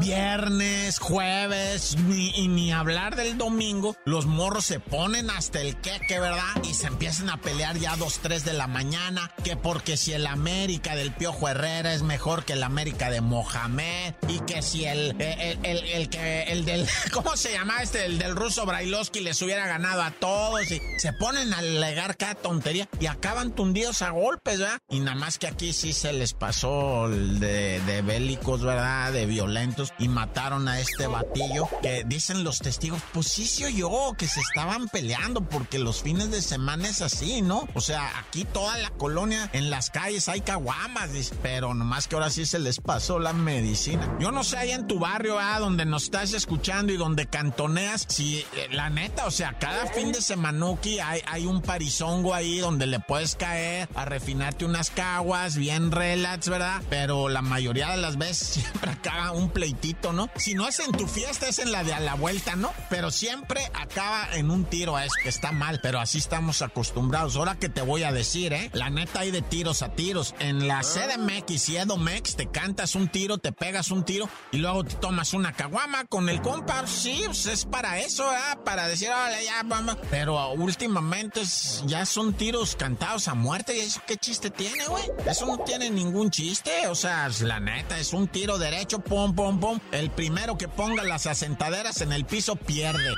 viernes, 0.00 0.98
jueves, 0.98 1.96
ni, 1.96 2.30
y 2.36 2.48
ni 2.48 2.72
hablar 2.72 3.16
del 3.16 3.38
domingo, 3.38 3.96
los 4.04 4.26
morros 4.26 4.66
se 4.66 4.80
ponen 4.80 5.30
hasta 5.30 5.60
el 5.60 5.76
queque, 5.76 6.20
¿verdad? 6.20 6.62
Y 6.68 6.74
se 6.74 6.88
empiezan 6.88 7.30
a 7.30 7.38
pelear 7.38 7.78
ya 7.78 7.92
a 7.92 7.96
2, 7.96 8.18
3 8.22 8.44
de 8.44 8.52
la 8.52 8.66
mañana, 8.66 9.30
que 9.42 9.56
porque 9.56 9.96
si 9.96 10.12
el 10.12 10.26
América 10.26 10.94
del 10.94 11.12
Piojo 11.12 11.48
Herrera 11.48 11.94
es 11.94 12.02
mejor 12.02 12.44
que 12.44 12.52
el 12.52 12.62
América 12.62 13.10
de 13.10 13.20
Mohamed, 13.20 14.14
y 14.28 14.40
que 14.40 14.62
si 14.62 14.84
el, 14.84 15.16
el, 15.20 15.58
el, 15.64 15.78
el 15.84 16.08
que, 16.10 16.42
el 16.44 16.64
del, 16.64 16.86
¿cómo 17.12 17.36
se 17.36 17.52
llama 17.52 17.82
este? 17.82 18.04
El 18.04 18.18
del 18.18 18.36
ruso 18.36 18.66
Brailovsky 18.66 19.20
les 19.20 19.40
hubiera 19.40 19.66
ganado 19.66 20.02
a 20.02 20.10
todos, 20.10 20.70
y 20.70 20.80
se 20.98 21.12
ponen 21.14 21.54
a 21.54 21.58
alegar 21.58 22.16
cada 22.16 22.34
tontería, 22.34 22.88
y 23.00 23.06
acaban 23.06 23.54
tundidos 23.54 24.02
a 24.02 24.10
golpes, 24.10 24.58
¿verdad? 24.58 24.78
Y 24.90 25.00
nada 25.00 25.16
más 25.16 25.38
que 25.38 25.46
aquí 25.46 25.72
sí 25.72 25.92
se 25.92 26.12
les 26.12 26.34
pasó 26.34 27.08
de, 27.08 27.80
de 27.80 28.02
bélicos, 28.02 28.62
¿verdad? 28.62 29.12
De 29.12 29.29
violentos, 29.30 29.94
y 29.98 30.08
mataron 30.08 30.68
a 30.68 30.80
este 30.80 31.06
batillo, 31.06 31.68
que 31.82 32.04
dicen 32.04 32.44
los 32.44 32.58
testigos, 32.58 33.00
pues 33.12 33.28
sí 33.28 33.46
se 33.46 33.66
oyó, 33.66 34.12
que 34.14 34.26
se 34.26 34.40
estaban 34.40 34.88
peleando, 34.88 35.40
porque 35.40 35.78
los 35.78 36.02
fines 36.02 36.30
de 36.30 36.42
semana 36.42 36.88
es 36.88 37.00
así, 37.00 37.40
¿no? 37.40 37.68
O 37.74 37.80
sea, 37.80 38.18
aquí 38.18 38.44
toda 38.44 38.76
la 38.78 38.90
colonia, 38.90 39.48
en 39.52 39.70
las 39.70 39.90
calles 39.90 40.28
hay 40.28 40.40
caguamas, 40.40 41.10
pero 41.42 41.74
nomás 41.74 42.08
que 42.08 42.14
ahora 42.14 42.30
sí 42.30 42.46
se 42.46 42.58
les 42.58 42.80
pasó 42.80 43.18
la 43.18 43.32
medicina. 43.32 44.16
Yo 44.18 44.32
no 44.32 44.44
sé, 44.44 44.58
ahí 44.58 44.70
en 44.70 44.86
tu 44.86 44.98
barrio, 44.98 45.36
¿verdad? 45.36 45.60
Donde 45.60 45.84
nos 45.84 46.04
estás 46.04 46.32
escuchando 46.32 46.92
y 46.92 46.96
donde 46.96 47.26
cantoneas, 47.26 48.06
si 48.08 48.38
eh, 48.38 48.68
la 48.72 48.90
neta, 48.90 49.26
o 49.26 49.30
sea, 49.30 49.56
cada 49.58 49.86
fin 49.86 50.12
de 50.12 50.20
semanuki 50.20 50.98
hay, 50.98 51.22
hay 51.26 51.46
un 51.46 51.62
parizongo 51.62 52.34
ahí 52.34 52.58
donde 52.58 52.86
le 52.86 53.00
puedes 53.00 53.34
caer 53.36 53.88
a 53.94 54.04
refinarte 54.04 54.64
unas 54.64 54.90
caguas, 54.90 55.56
bien 55.56 55.90
relax, 55.90 56.48
¿verdad? 56.48 56.82
Pero 56.90 57.28
la 57.28 57.42
mayoría 57.42 57.90
de 57.90 57.96
las 57.98 58.18
veces 58.18 58.48
siempre 58.60 58.96
un 59.32 59.50
pleitito, 59.50 60.12
¿no? 60.12 60.28
Si 60.36 60.54
no 60.54 60.66
es 60.68 60.78
en 60.80 60.92
tu 60.92 61.06
fiesta, 61.06 61.48
es 61.48 61.58
en 61.58 61.72
la 61.72 61.84
de 61.84 61.92
a 61.94 62.00
la 62.00 62.14
vuelta, 62.14 62.56
¿no? 62.56 62.72
Pero 62.88 63.10
siempre 63.10 63.62
acaba 63.74 64.28
en 64.34 64.50
un 64.50 64.64
tiro, 64.64 64.98
es 64.98 65.12
que 65.22 65.28
está 65.28 65.52
mal, 65.52 65.80
pero 65.82 66.00
así 66.00 66.18
estamos 66.18 66.62
acostumbrados. 66.62 67.36
Ahora 67.36 67.56
que 67.56 67.68
te 67.68 67.82
voy 67.82 68.02
a 68.04 68.12
decir, 68.12 68.52
¿eh? 68.52 68.70
La 68.72 68.90
neta 68.90 69.20
hay 69.20 69.30
de 69.30 69.42
tiros 69.42 69.82
a 69.82 69.90
tiros. 69.94 70.34
En 70.38 70.66
la 70.68 70.80
CDMX 70.82 71.68
y 71.70 71.76
Edomex 71.76 72.36
te 72.36 72.46
cantas 72.50 72.94
un 72.94 73.08
tiro, 73.08 73.38
te 73.38 73.52
pegas 73.52 73.90
un 73.90 74.04
tiro 74.04 74.28
y 74.52 74.58
luego 74.58 74.84
te 74.84 74.94
tomas 74.96 75.32
una 75.34 75.52
caguama 75.52 76.04
con 76.06 76.28
el 76.28 76.40
compa. 76.42 76.86
Sí, 76.86 77.22
pues 77.26 77.46
es 77.46 77.64
para 77.66 77.98
eso, 78.00 78.30
¿eh? 78.32 78.36
Para 78.64 78.88
decir, 78.88 79.08
órale, 79.08 79.44
ya, 79.44 79.62
vamos. 79.64 79.96
Pero 80.10 80.52
últimamente 80.52 81.40
es- 81.42 81.82
ya 81.86 82.06
son 82.06 82.32
tiros 82.34 82.76
cantados 82.76 83.28
a 83.28 83.34
muerte. 83.34 83.76
¿Y 83.76 83.80
eso 83.80 84.00
qué 84.06 84.16
chiste 84.16 84.50
tiene, 84.50 84.86
güey? 84.86 85.04
Eso 85.26 85.46
no 85.46 85.58
tiene 85.58 85.90
ningún 85.90 86.30
chiste. 86.30 86.86
O 86.88 86.94
sea, 86.94 87.28
la 87.40 87.60
neta, 87.60 87.98
es 87.98 88.12
un 88.12 88.28
tiro 88.28 88.58
derecho, 88.58 88.99
pum, 89.00 89.34
pum, 89.34 89.58
pum. 89.58 89.78
El 89.92 90.10
primero 90.10 90.56
que 90.56 90.68
ponga 90.68 91.04
las 91.04 91.26
asentaderas 91.26 92.00
en 92.00 92.12
el 92.12 92.24
piso 92.24 92.56
pierde. 92.56 93.14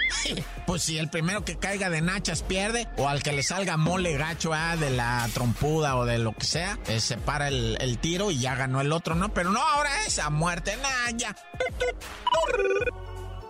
pues 0.67 0.83
si 0.83 0.99
el 0.99 1.11
primero 1.11 1.45
que 1.45 1.57
caiga 1.57 1.91
de 1.91 2.01
nachas 2.01 2.43
pierde, 2.43 2.89
o 2.97 3.09
al 3.09 3.23
que 3.23 3.33
le 3.33 3.43
salga 3.43 3.77
mole 3.77 4.17
gacho 4.17 4.53
ah, 4.53 4.77
de 4.77 4.91
la 4.91 5.29
trompuda 5.35 5.97
o 5.97 6.05
de 6.05 6.19
lo 6.19 6.33
que 6.33 6.47
sea, 6.47 6.79
eh, 6.87 7.01
se 7.01 7.17
para 7.17 7.49
el, 7.49 7.77
el 7.81 7.99
tiro 7.99 8.31
y 8.31 8.39
ya 8.39 8.55
ganó 8.55 8.81
el 8.81 8.93
otro, 8.93 9.15
¿no? 9.15 9.33
Pero 9.33 9.51
no, 9.51 9.61
ahora 9.61 9.91
es 10.07 10.19
a 10.19 10.31
muerte, 10.31 10.77
nah, 10.77 11.17
ya. 11.17 11.37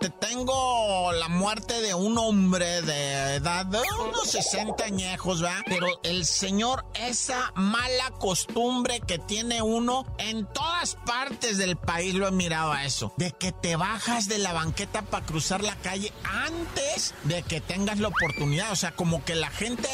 Te 0.03 0.09
tengo 0.09 1.13
la 1.13 1.29
muerte 1.29 1.79
de 1.79 1.93
un 1.93 2.17
hombre 2.17 2.81
de 2.81 3.35
edad 3.35 3.65
de 3.65 3.79
unos 4.05 4.31
60 4.31 4.83
añejos, 4.83 5.41
¿verdad? 5.41 5.61
Pero 5.65 5.87
el 6.03 6.25
señor, 6.25 6.83
esa 6.93 7.53
mala 7.55 8.11
costumbre 8.19 8.99
que 8.99 9.17
tiene 9.17 9.61
uno 9.61 10.05
en 10.17 10.45
todas 10.47 10.97
partes 11.05 11.57
del 11.57 11.77
país, 11.77 12.15
lo 12.15 12.27
he 12.27 12.31
mirado 12.31 12.73
a 12.73 12.83
eso, 12.83 13.13
de 13.15 13.31
que 13.31 13.53
te 13.53 13.77
bajas 13.77 14.27
de 14.27 14.39
la 14.39 14.51
banqueta 14.51 15.03
para 15.03 15.25
cruzar 15.25 15.63
la 15.63 15.77
calle 15.77 16.11
antes 16.25 17.13
de 17.23 17.41
que 17.43 17.61
tengas 17.61 17.99
la 17.99 18.09
oportunidad. 18.09 18.73
O 18.73 18.75
sea, 18.75 18.91
como 18.91 19.23
que 19.23 19.35
la 19.35 19.51
gente 19.51 19.87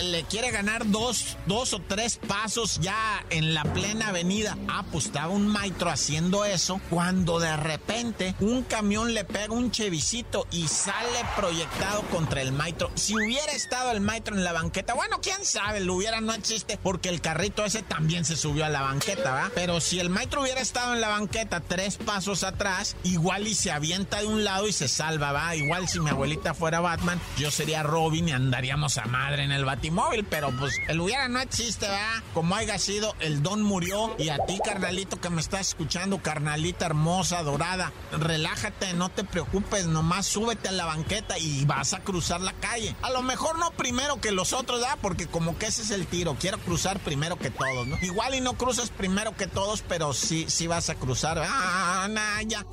le, 0.00 0.22
quiere 0.22 0.52
ganar 0.52 0.88
dos, 0.88 1.38
dos 1.46 1.72
o 1.72 1.80
tres 1.80 2.20
pasos 2.28 2.78
ya 2.80 3.24
en 3.30 3.52
la 3.52 3.64
plena 3.64 4.10
avenida. 4.10 4.56
Ah, 4.68 4.84
pues 4.92 5.06
estaba 5.06 5.30
un 5.30 5.48
maestro 5.48 5.90
haciendo 5.90 6.44
eso 6.44 6.80
cuando 6.88 7.40
de 7.40 7.56
repente 7.56 8.36
un 8.38 8.62
camión 8.62 9.12
le 9.12 9.24
pega 9.24 9.55
un 9.56 9.70
chevisito 9.70 10.46
y 10.50 10.68
sale 10.68 11.24
proyectado 11.34 12.02
contra 12.10 12.42
el 12.42 12.52
maestro. 12.52 12.90
Si 12.94 13.14
hubiera 13.14 13.52
estado 13.52 13.90
el 13.90 14.00
maestro 14.00 14.36
en 14.36 14.44
la 14.44 14.52
banqueta, 14.52 14.94
bueno, 14.94 15.20
quién 15.22 15.44
sabe, 15.44 15.80
lo 15.80 15.94
hubiera 15.94 16.20
no 16.20 16.32
existe 16.34 16.78
porque 16.82 17.08
el 17.08 17.20
carrito 17.20 17.64
ese 17.64 17.82
también 17.82 18.24
se 18.24 18.36
subió 18.36 18.64
a 18.64 18.68
la 18.68 18.82
banqueta, 18.82 19.32
¿va? 19.32 19.50
Pero 19.54 19.80
si 19.80 19.98
el 19.98 20.10
maestro 20.10 20.42
hubiera 20.42 20.60
estado 20.60 20.94
en 20.94 21.00
la 21.00 21.08
banqueta 21.08 21.60
tres 21.60 21.96
pasos 21.96 22.44
atrás, 22.44 22.96
igual 23.02 23.46
y 23.46 23.54
se 23.54 23.70
avienta 23.70 24.20
de 24.20 24.26
un 24.26 24.44
lado 24.44 24.68
y 24.68 24.72
se 24.72 24.88
salva, 24.88 25.32
¿va? 25.32 25.56
Igual 25.56 25.88
si 25.88 26.00
mi 26.00 26.10
abuelita 26.10 26.54
fuera 26.54 26.80
Batman, 26.80 27.20
yo 27.38 27.50
sería 27.50 27.82
Robin 27.82 28.28
y 28.28 28.32
andaríamos 28.32 28.98
a 28.98 29.06
madre 29.06 29.44
en 29.44 29.52
el 29.52 29.64
batimóvil, 29.64 30.24
pero 30.24 30.50
pues 30.58 30.74
el 30.88 31.00
hubiera 31.00 31.28
no 31.28 31.40
existe, 31.40 31.88
¿va? 31.88 32.22
Como 32.34 32.54
haya 32.54 32.78
sido, 32.78 33.14
el 33.20 33.42
don 33.42 33.62
murió 33.62 34.14
y 34.18 34.28
a 34.28 34.38
ti, 34.46 34.58
carnalito, 34.62 35.20
que 35.20 35.30
me 35.30 35.40
estás 35.40 35.68
escuchando, 35.68 36.18
carnalita 36.18 36.86
hermosa, 36.86 37.42
dorada, 37.42 37.92
relájate, 38.12 38.92
no 38.94 39.08
te 39.08 39.24
preocupes, 39.24 39.45
nomás 39.86 40.26
súbete 40.26 40.68
a 40.68 40.72
la 40.72 40.84
banqueta 40.84 41.38
y 41.38 41.64
vas 41.64 41.94
a 41.94 42.00
cruzar 42.00 42.40
la 42.40 42.52
calle. 42.54 42.94
A 43.02 43.10
lo 43.10 43.22
mejor 43.22 43.58
no 43.58 43.70
primero 43.72 44.20
que 44.20 44.32
los 44.32 44.52
otros, 44.52 44.80
¿verdad? 44.80 44.98
Porque 45.00 45.26
como 45.26 45.58
que 45.58 45.66
ese 45.66 45.82
es 45.82 45.90
el 45.90 46.06
tiro, 46.06 46.36
quiero 46.38 46.58
cruzar 46.58 46.98
primero 47.00 47.36
que 47.36 47.50
todos, 47.50 47.86
¿no? 47.86 47.96
Igual 48.02 48.34
y 48.34 48.40
no 48.40 48.54
cruzas 48.54 48.90
primero 48.90 49.36
que 49.36 49.46
todos, 49.46 49.82
pero 49.82 50.12
sí, 50.12 50.46
sí 50.48 50.66
vas 50.66 50.90
a 50.90 50.94
cruzar. 50.94 51.42
Ah, 51.44 52.06
nah, 52.10 52.42
ya. 52.42 52.64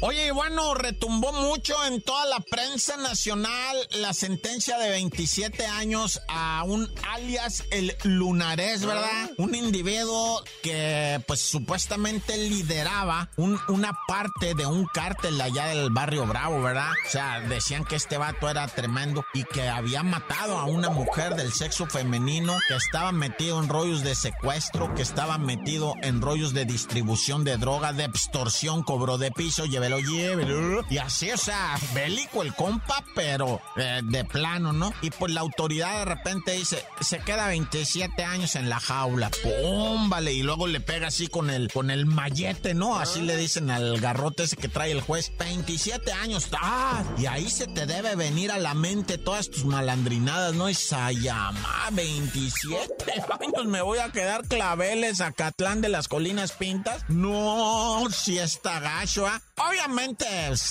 Oye, 0.00 0.26
y 0.26 0.30
bueno, 0.30 0.74
retumbó 0.74 1.32
mucho 1.32 1.74
en 1.86 2.02
toda 2.02 2.26
la 2.26 2.40
prensa 2.40 2.96
nacional 2.96 3.76
la 3.92 4.12
sentencia 4.12 4.76
de 4.78 4.90
27 4.90 5.66
años 5.66 6.20
a 6.28 6.62
un 6.64 6.90
alias 7.10 7.64
el 7.70 7.96
Lunares, 8.02 8.84
¿verdad? 8.84 9.30
Un 9.38 9.54
individuo 9.54 10.42
que 10.62 11.22
pues 11.26 11.40
supuestamente 11.40 12.36
lideraba 12.36 13.30
una 13.36 13.92
parte 14.06 14.54
de 14.54 14.66
un 14.66 14.86
cártel 14.86 15.40
allá 15.40 15.66
del 15.66 15.90
barrio 15.90 16.26
Bravo, 16.26 16.60
¿verdad? 16.62 16.90
O 17.06 17.10
sea, 17.10 17.40
decían 17.40 17.84
que 17.84 17.96
este 17.96 18.18
vato 18.18 18.48
era 18.48 18.66
tremendo 18.68 19.24
y 19.32 19.44
que 19.44 19.68
había 19.68 20.02
matado 20.02 20.58
a 20.58 20.64
una 20.64 20.90
mujer 20.90 21.34
del 21.34 21.52
sexo 21.52 21.86
femenino, 21.86 22.56
que 22.68 22.74
estaba 22.74 23.12
metido 23.12 23.62
en 23.62 23.68
rollos 23.68 24.02
de 24.02 24.14
secuestro, 24.14 24.94
que 24.94 25.02
estaba 25.02 25.38
metido 25.38 25.94
en 26.02 26.20
rollos 26.20 26.52
de 26.52 26.64
distribución 26.64 27.44
de 27.44 27.56
droga, 27.56 27.92
de 27.92 28.04
extorsión, 28.04 28.82
cobro 28.82 29.18
de 29.18 29.30
piso, 29.30 29.64
llévelo, 29.88 30.00
llévelo. 30.00 30.86
Y 30.90 30.98
así, 30.98 31.30
o 31.30 31.36
sea, 31.36 31.76
bélico 31.94 32.42
el 32.42 32.54
compa, 32.54 33.04
pero 33.14 33.60
eh, 33.76 34.00
de 34.04 34.24
plano, 34.24 34.72
¿no? 34.72 34.92
Y 35.02 35.10
pues 35.10 35.32
la 35.32 35.40
autoridad 35.40 35.98
de 35.98 36.04
repente 36.04 36.52
dice, 36.52 36.84
se 37.00 37.18
queda 37.18 37.48
27 37.48 38.24
años 38.24 38.56
en 38.56 38.68
la 38.68 38.80
jaula. 38.80 39.30
¡Pum! 39.42 40.08
Vale, 40.08 40.32
y 40.32 40.42
luego 40.42 40.66
le 40.66 40.80
pega 40.80 41.08
así 41.08 41.26
con 41.28 41.50
el, 41.50 41.70
con 41.72 41.90
el 41.90 42.06
mallete, 42.06 42.74
¿no? 42.74 42.98
Así 42.98 43.20
le 43.20 43.36
dicen 43.36 43.70
al 43.70 44.00
garrote 44.00 44.44
ese 44.44 44.56
que 44.56 44.68
trae 44.68 44.92
el 44.92 45.00
juez. 45.00 45.32
27 45.38 46.12
años. 46.12 46.48
¡Ah! 46.60 47.02
Y 47.18 47.26
ahí 47.26 47.48
se 47.50 47.66
te 47.66 47.86
debe 47.86 48.16
venir 48.16 48.50
a 48.50 48.58
la 48.58 48.74
mente 48.74 49.18
todas 49.18 49.50
tus 49.50 49.64
malandrinadas, 49.64 50.54
¿no? 50.54 50.68
llama 51.12 51.88
27 51.92 53.12
años 53.40 53.66
me 53.66 53.82
voy 53.82 53.98
a 53.98 54.10
quedar 54.10 54.46
claveles 54.46 55.20
a 55.20 55.32
Catlán 55.32 55.80
de 55.80 55.88
las 55.88 56.08
Colinas 56.08 56.52
Pintas. 56.52 57.04
No, 57.08 58.06
si 58.10 58.38
está 58.38 58.80
gacho, 58.80 59.26
¿ah? 59.26 59.40
Obviamente, 59.56 60.26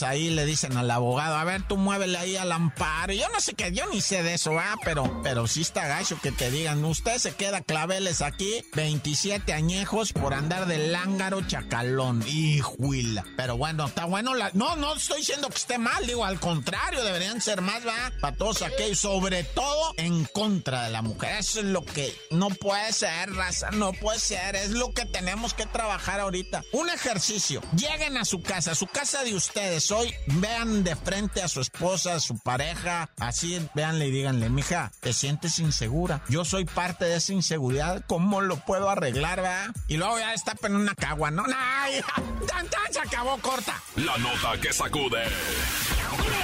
ahí 0.06 0.30
le 0.30 0.46
dicen 0.46 0.76
al 0.76 0.92
abogado, 0.92 1.38
a 1.38 1.44
ver, 1.46 1.66
tú 1.66 1.78
muévele 1.78 2.18
ahí 2.18 2.36
al 2.36 2.52
amparo. 2.52 3.14
Yo 3.14 3.30
no 3.30 3.40
sé 3.40 3.54
qué, 3.54 3.72
yo 3.72 3.86
ni 3.88 4.02
sé 4.02 4.24
de 4.24 4.34
eso, 4.34 4.60
¿ah? 4.60 4.76
Pero, 4.84 5.22
pero 5.24 5.48
sí 5.48 5.62
está 5.62 5.88
gacho 5.88 6.20
que 6.22 6.34
te 6.34 6.52
digan, 6.52 6.84
usted 6.84 7.18
se 7.18 7.34
queda 7.34 7.62
claveles 7.62 8.22
aquí, 8.22 8.66
27 8.74 9.54
añejos 9.54 10.12
por 10.12 10.34
andar 10.34 10.66
de 10.66 10.90
lángaro 10.90 11.42
chacalón. 11.48 12.24
Hijuila. 12.28 13.24
Pero 13.38 13.56
bueno, 13.56 13.86
está 13.86 14.04
bueno 14.04 14.36
la... 14.36 14.52
No, 14.54 14.76
no 14.76 14.96
estoy 14.96 15.20
diciendo 15.20 15.48
que 15.48 15.56
esté 15.56 15.78
mal, 15.78 16.06
digo, 16.06 16.26
al 16.26 16.42
contrario, 16.42 17.06
deberían 17.06 17.42
ser 17.42 17.62
más, 17.62 17.88
¿va? 17.88 18.12
Para 18.20 18.36
todos 18.36 18.64
aquellos, 18.64 19.00
sobre 19.00 19.46
todo 19.46 19.94
en 19.96 20.26
contra 20.26 20.84
de 20.84 20.90
la 20.90 21.02
mujer. 21.02 21.38
Eso 21.40 21.62
es 21.62 21.68
lo 21.68 21.86
que 21.86 22.14
no 22.32 22.50
puede 22.50 22.92
ser, 22.92 23.32
raza, 23.34 23.72
no 23.72 23.94
puede 23.94 24.20
ser. 24.20 24.58
Es 24.58 24.72
lo 24.72 24.94
que 24.94 25.06
tenemos 25.06 25.54
que 25.54 25.66
trabajar 25.66 26.20
ahorita. 26.20 26.64
Un 26.74 26.90
ejercicio. 26.90 27.62
Lleguen 27.78 28.18
a 28.18 28.26
su 28.26 28.42
casa 28.42 28.73
su 28.76 28.88
casa 28.88 29.24
de 29.24 29.36
ustedes 29.36 29.92
hoy, 29.92 30.14
vean 30.28 30.84
de 30.84 30.96
frente 30.96 31.42
a 31.42 31.48
su 31.48 31.62
esposa, 31.62 32.16
a 32.16 32.20
su 32.20 32.38
pareja, 32.40 33.10
así, 33.20 33.60
véanle 33.74 34.08
y 34.08 34.12
díganle, 34.12 34.50
mija, 34.50 34.92
te 35.00 35.14
sientes 35.14 35.60
insegura. 35.60 36.22
Yo 36.30 36.46
soy 36.46 36.66
parte 36.66 37.06
de 37.06 37.16
esa 37.16 37.34
inseguridad, 37.34 38.04
¿cómo 38.08 38.42
lo 38.42 38.58
puedo 38.58 38.90
arreglar, 38.90 39.44
va? 39.44 39.72
Y 39.88 39.98
luego 39.98 40.20
ya 40.20 40.34
está 40.34 40.56
en 40.64 40.76
una 40.76 40.96
cagua, 40.96 41.32
¿no? 41.32 41.44
¡Ay! 41.56 42.02
¡Tan, 42.48 42.68
tan! 42.68 42.84
Se 42.94 43.00
acabó 43.00 43.38
corta. 43.40 43.82
La 43.96 44.18
nota 44.18 44.60
que 44.62 44.72
sacude. 44.72 45.24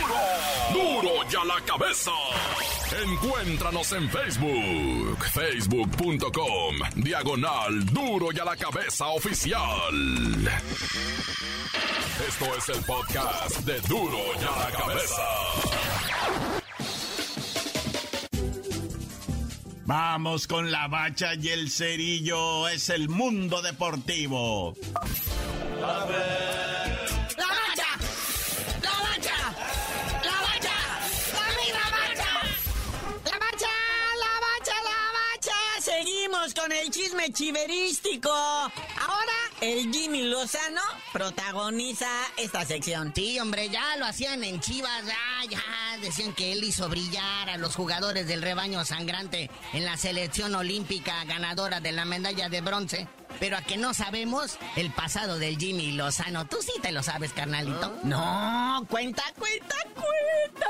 ¡Duro! 0.10 1.02
¡Duro 1.02 1.30
ya 1.30 1.44
la 1.46 1.62
cabeza! 1.62 2.12
Encuéntranos 3.04 3.92
en 3.94 4.10
Facebook, 4.10 5.26
facebook.com, 5.32 6.76
diagonal 6.96 7.86
Duro 7.86 8.30
y 8.34 8.40
a 8.40 8.46
la 8.46 8.56
cabeza 8.56 9.08
oficial. 9.10 10.48
Esto 12.28 12.46
es 12.58 12.70
el 12.70 12.84
podcast 12.84 13.60
de 13.60 13.80
Duro 13.82 14.18
y 14.36 14.44
a 14.44 14.70
la 14.70 14.78
cabeza. 14.78 15.28
Vamos 19.86 20.48
con 20.48 20.72
la 20.72 20.88
bacha 20.88 21.36
y 21.36 21.50
el 21.50 21.70
cerillo, 21.70 22.68
es 22.68 22.90
el 22.90 23.10
mundo 23.10 23.62
deportivo. 23.62 24.74
con 25.80 26.14
el 26.16 26.69
chiverístico. 37.28 38.30
Ahora 38.32 39.34
el 39.62 39.92
Jimmy 39.92 40.24
Lozano 40.24 40.82
protagoniza 41.12 42.08
esta 42.38 42.66
sección. 42.66 43.12
Sí, 43.14 43.40
hombre, 43.40 43.70
ya 43.70 43.98
lo 43.98 44.06
hacían 44.06 44.44
en 44.44 44.60
Chivas, 44.62 45.06
ya, 45.06 45.50
ya 45.50 45.98
decían 46.02 46.34
que 46.34 46.54
él 46.54 46.64
hizo 46.64 46.88
brillar 46.88 47.50
a 47.50 47.58
los 47.58 47.76
jugadores 47.76 48.28
del 48.28 48.42
rebaño 48.42 48.86
sangrante 48.86 49.50
en 49.74 49.86
la 49.86 49.98
selección 49.98 50.56
olímpica 50.56 51.24
ganadora 51.26 51.80
de 51.82 51.92
la 51.92 52.06
medalla 52.06 52.50
de 52.50 52.62
bronce. 52.62 53.08
Pero 53.40 53.58
a 53.58 53.62
que 53.62 53.78
no 53.78 53.94
sabemos 53.94 54.58
el 54.76 54.92
pasado 54.92 55.40
del 55.40 55.58
Jimmy 55.58 55.92
Lozano. 55.94 56.48
Tú 56.48 56.58
sí 56.62 56.74
te 56.82 56.92
lo 56.92 57.04
sabes, 57.04 57.34
carnalito. 57.34 57.98
No, 58.04 58.86
cuenta, 58.90 59.24
cuenta, 59.38 59.76
cuenta. 59.94 60.68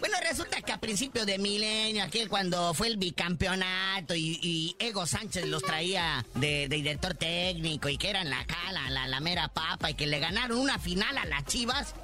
Bueno, 0.00 0.16
resulta 0.22 0.60
que 0.60 0.72
a 0.72 0.78
principio 0.78 1.24
de 1.24 1.38
milenio, 1.38 2.04
aquel 2.04 2.28
cuando 2.28 2.74
fue 2.74 2.88
el 2.88 2.96
bicampeonato 2.96 4.14
y, 4.14 4.76
Ego 4.78 5.06
Sánchez 5.06 5.46
los 5.46 5.62
traía 5.62 6.24
de, 6.34 6.68
director 6.68 7.14
técnico 7.14 7.88
y 7.88 7.96
que 7.96 8.10
eran 8.10 8.30
la 8.30 8.44
cala, 8.44 8.90
la, 8.90 9.06
la 9.06 9.20
mera 9.20 9.48
papa 9.48 9.90
y 9.90 9.94
que 9.94 10.06
le 10.06 10.18
ganaron 10.18 10.58
una 10.58 10.78
final 10.78 11.16
a 11.18 11.24
las 11.24 11.44
Chivas, 11.46 11.94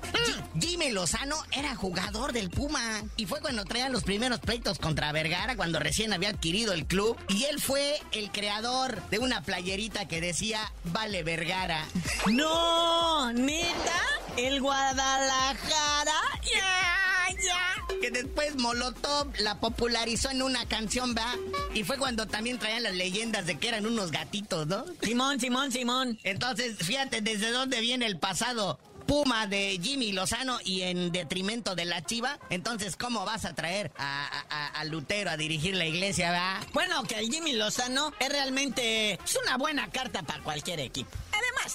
Jimmy 0.60 0.90
Lozano 0.90 1.36
era 1.52 1.74
jugador 1.74 2.32
del 2.32 2.50
Puma. 2.50 3.02
Y 3.16 3.26
fue 3.26 3.40
cuando 3.40 3.64
traían 3.64 3.92
los 3.92 4.04
primeros 4.04 4.40
pleitos 4.40 4.78
contra 4.78 5.12
Vergara, 5.12 5.56
cuando 5.56 5.78
recién 5.78 6.12
había 6.12 6.30
adquirido 6.30 6.72
el 6.72 6.86
club. 6.86 7.16
Y 7.28 7.44
él 7.44 7.60
fue 7.60 8.00
el 8.12 8.30
creador 8.30 9.02
de 9.10 9.18
una 9.18 9.42
playerita 9.42 10.01
que 10.06 10.20
decía 10.20 10.72
Vale 10.84 11.22
Vergara. 11.22 11.86
No, 12.30 13.32
neta, 13.32 14.00
el 14.36 14.60
Guadalajara. 14.60 16.12
Ya, 16.42 17.36
ya. 17.42 17.98
Que 18.00 18.10
después 18.10 18.56
Molotov 18.56 19.32
la 19.38 19.60
popularizó 19.60 20.30
en 20.30 20.42
una 20.42 20.66
canción, 20.66 21.14
¿va? 21.16 21.34
Y 21.74 21.84
fue 21.84 21.98
cuando 21.98 22.26
también 22.26 22.58
traían 22.58 22.82
las 22.82 22.94
leyendas 22.94 23.46
de 23.46 23.58
que 23.58 23.68
eran 23.68 23.86
unos 23.86 24.10
gatitos, 24.10 24.66
¿no? 24.66 24.84
Simón, 25.02 25.38
Simón, 25.40 25.70
Simón. 25.72 26.18
Entonces, 26.24 26.76
fíjate 26.78 27.20
desde 27.20 27.50
dónde 27.50 27.80
viene 27.80 28.06
el 28.06 28.18
pasado. 28.18 28.78
Puma 29.06 29.46
de 29.46 29.78
Jimmy 29.82 30.12
Lozano 30.12 30.58
y 30.64 30.82
en 30.82 31.12
detrimento 31.12 31.74
de 31.74 31.84
la 31.84 32.04
Chiva. 32.04 32.38
Entonces, 32.50 32.96
¿cómo 32.96 33.24
vas 33.24 33.44
a 33.44 33.54
traer 33.54 33.92
a, 33.98 34.84
Lutero 34.84 35.30
a 35.30 35.36
dirigir 35.36 35.76
la 35.76 35.86
iglesia, 35.86 36.32
va? 36.32 36.60
Bueno, 36.72 37.04
que 37.04 37.18
el 37.18 37.30
Jimmy 37.30 37.52
Lozano 37.52 38.12
es 38.18 38.28
realmente 38.28 39.12
es 39.12 39.38
una 39.42 39.56
buena 39.56 39.88
carta 39.90 40.22
para 40.22 40.42
cualquier 40.42 40.80
equipo 40.80 41.10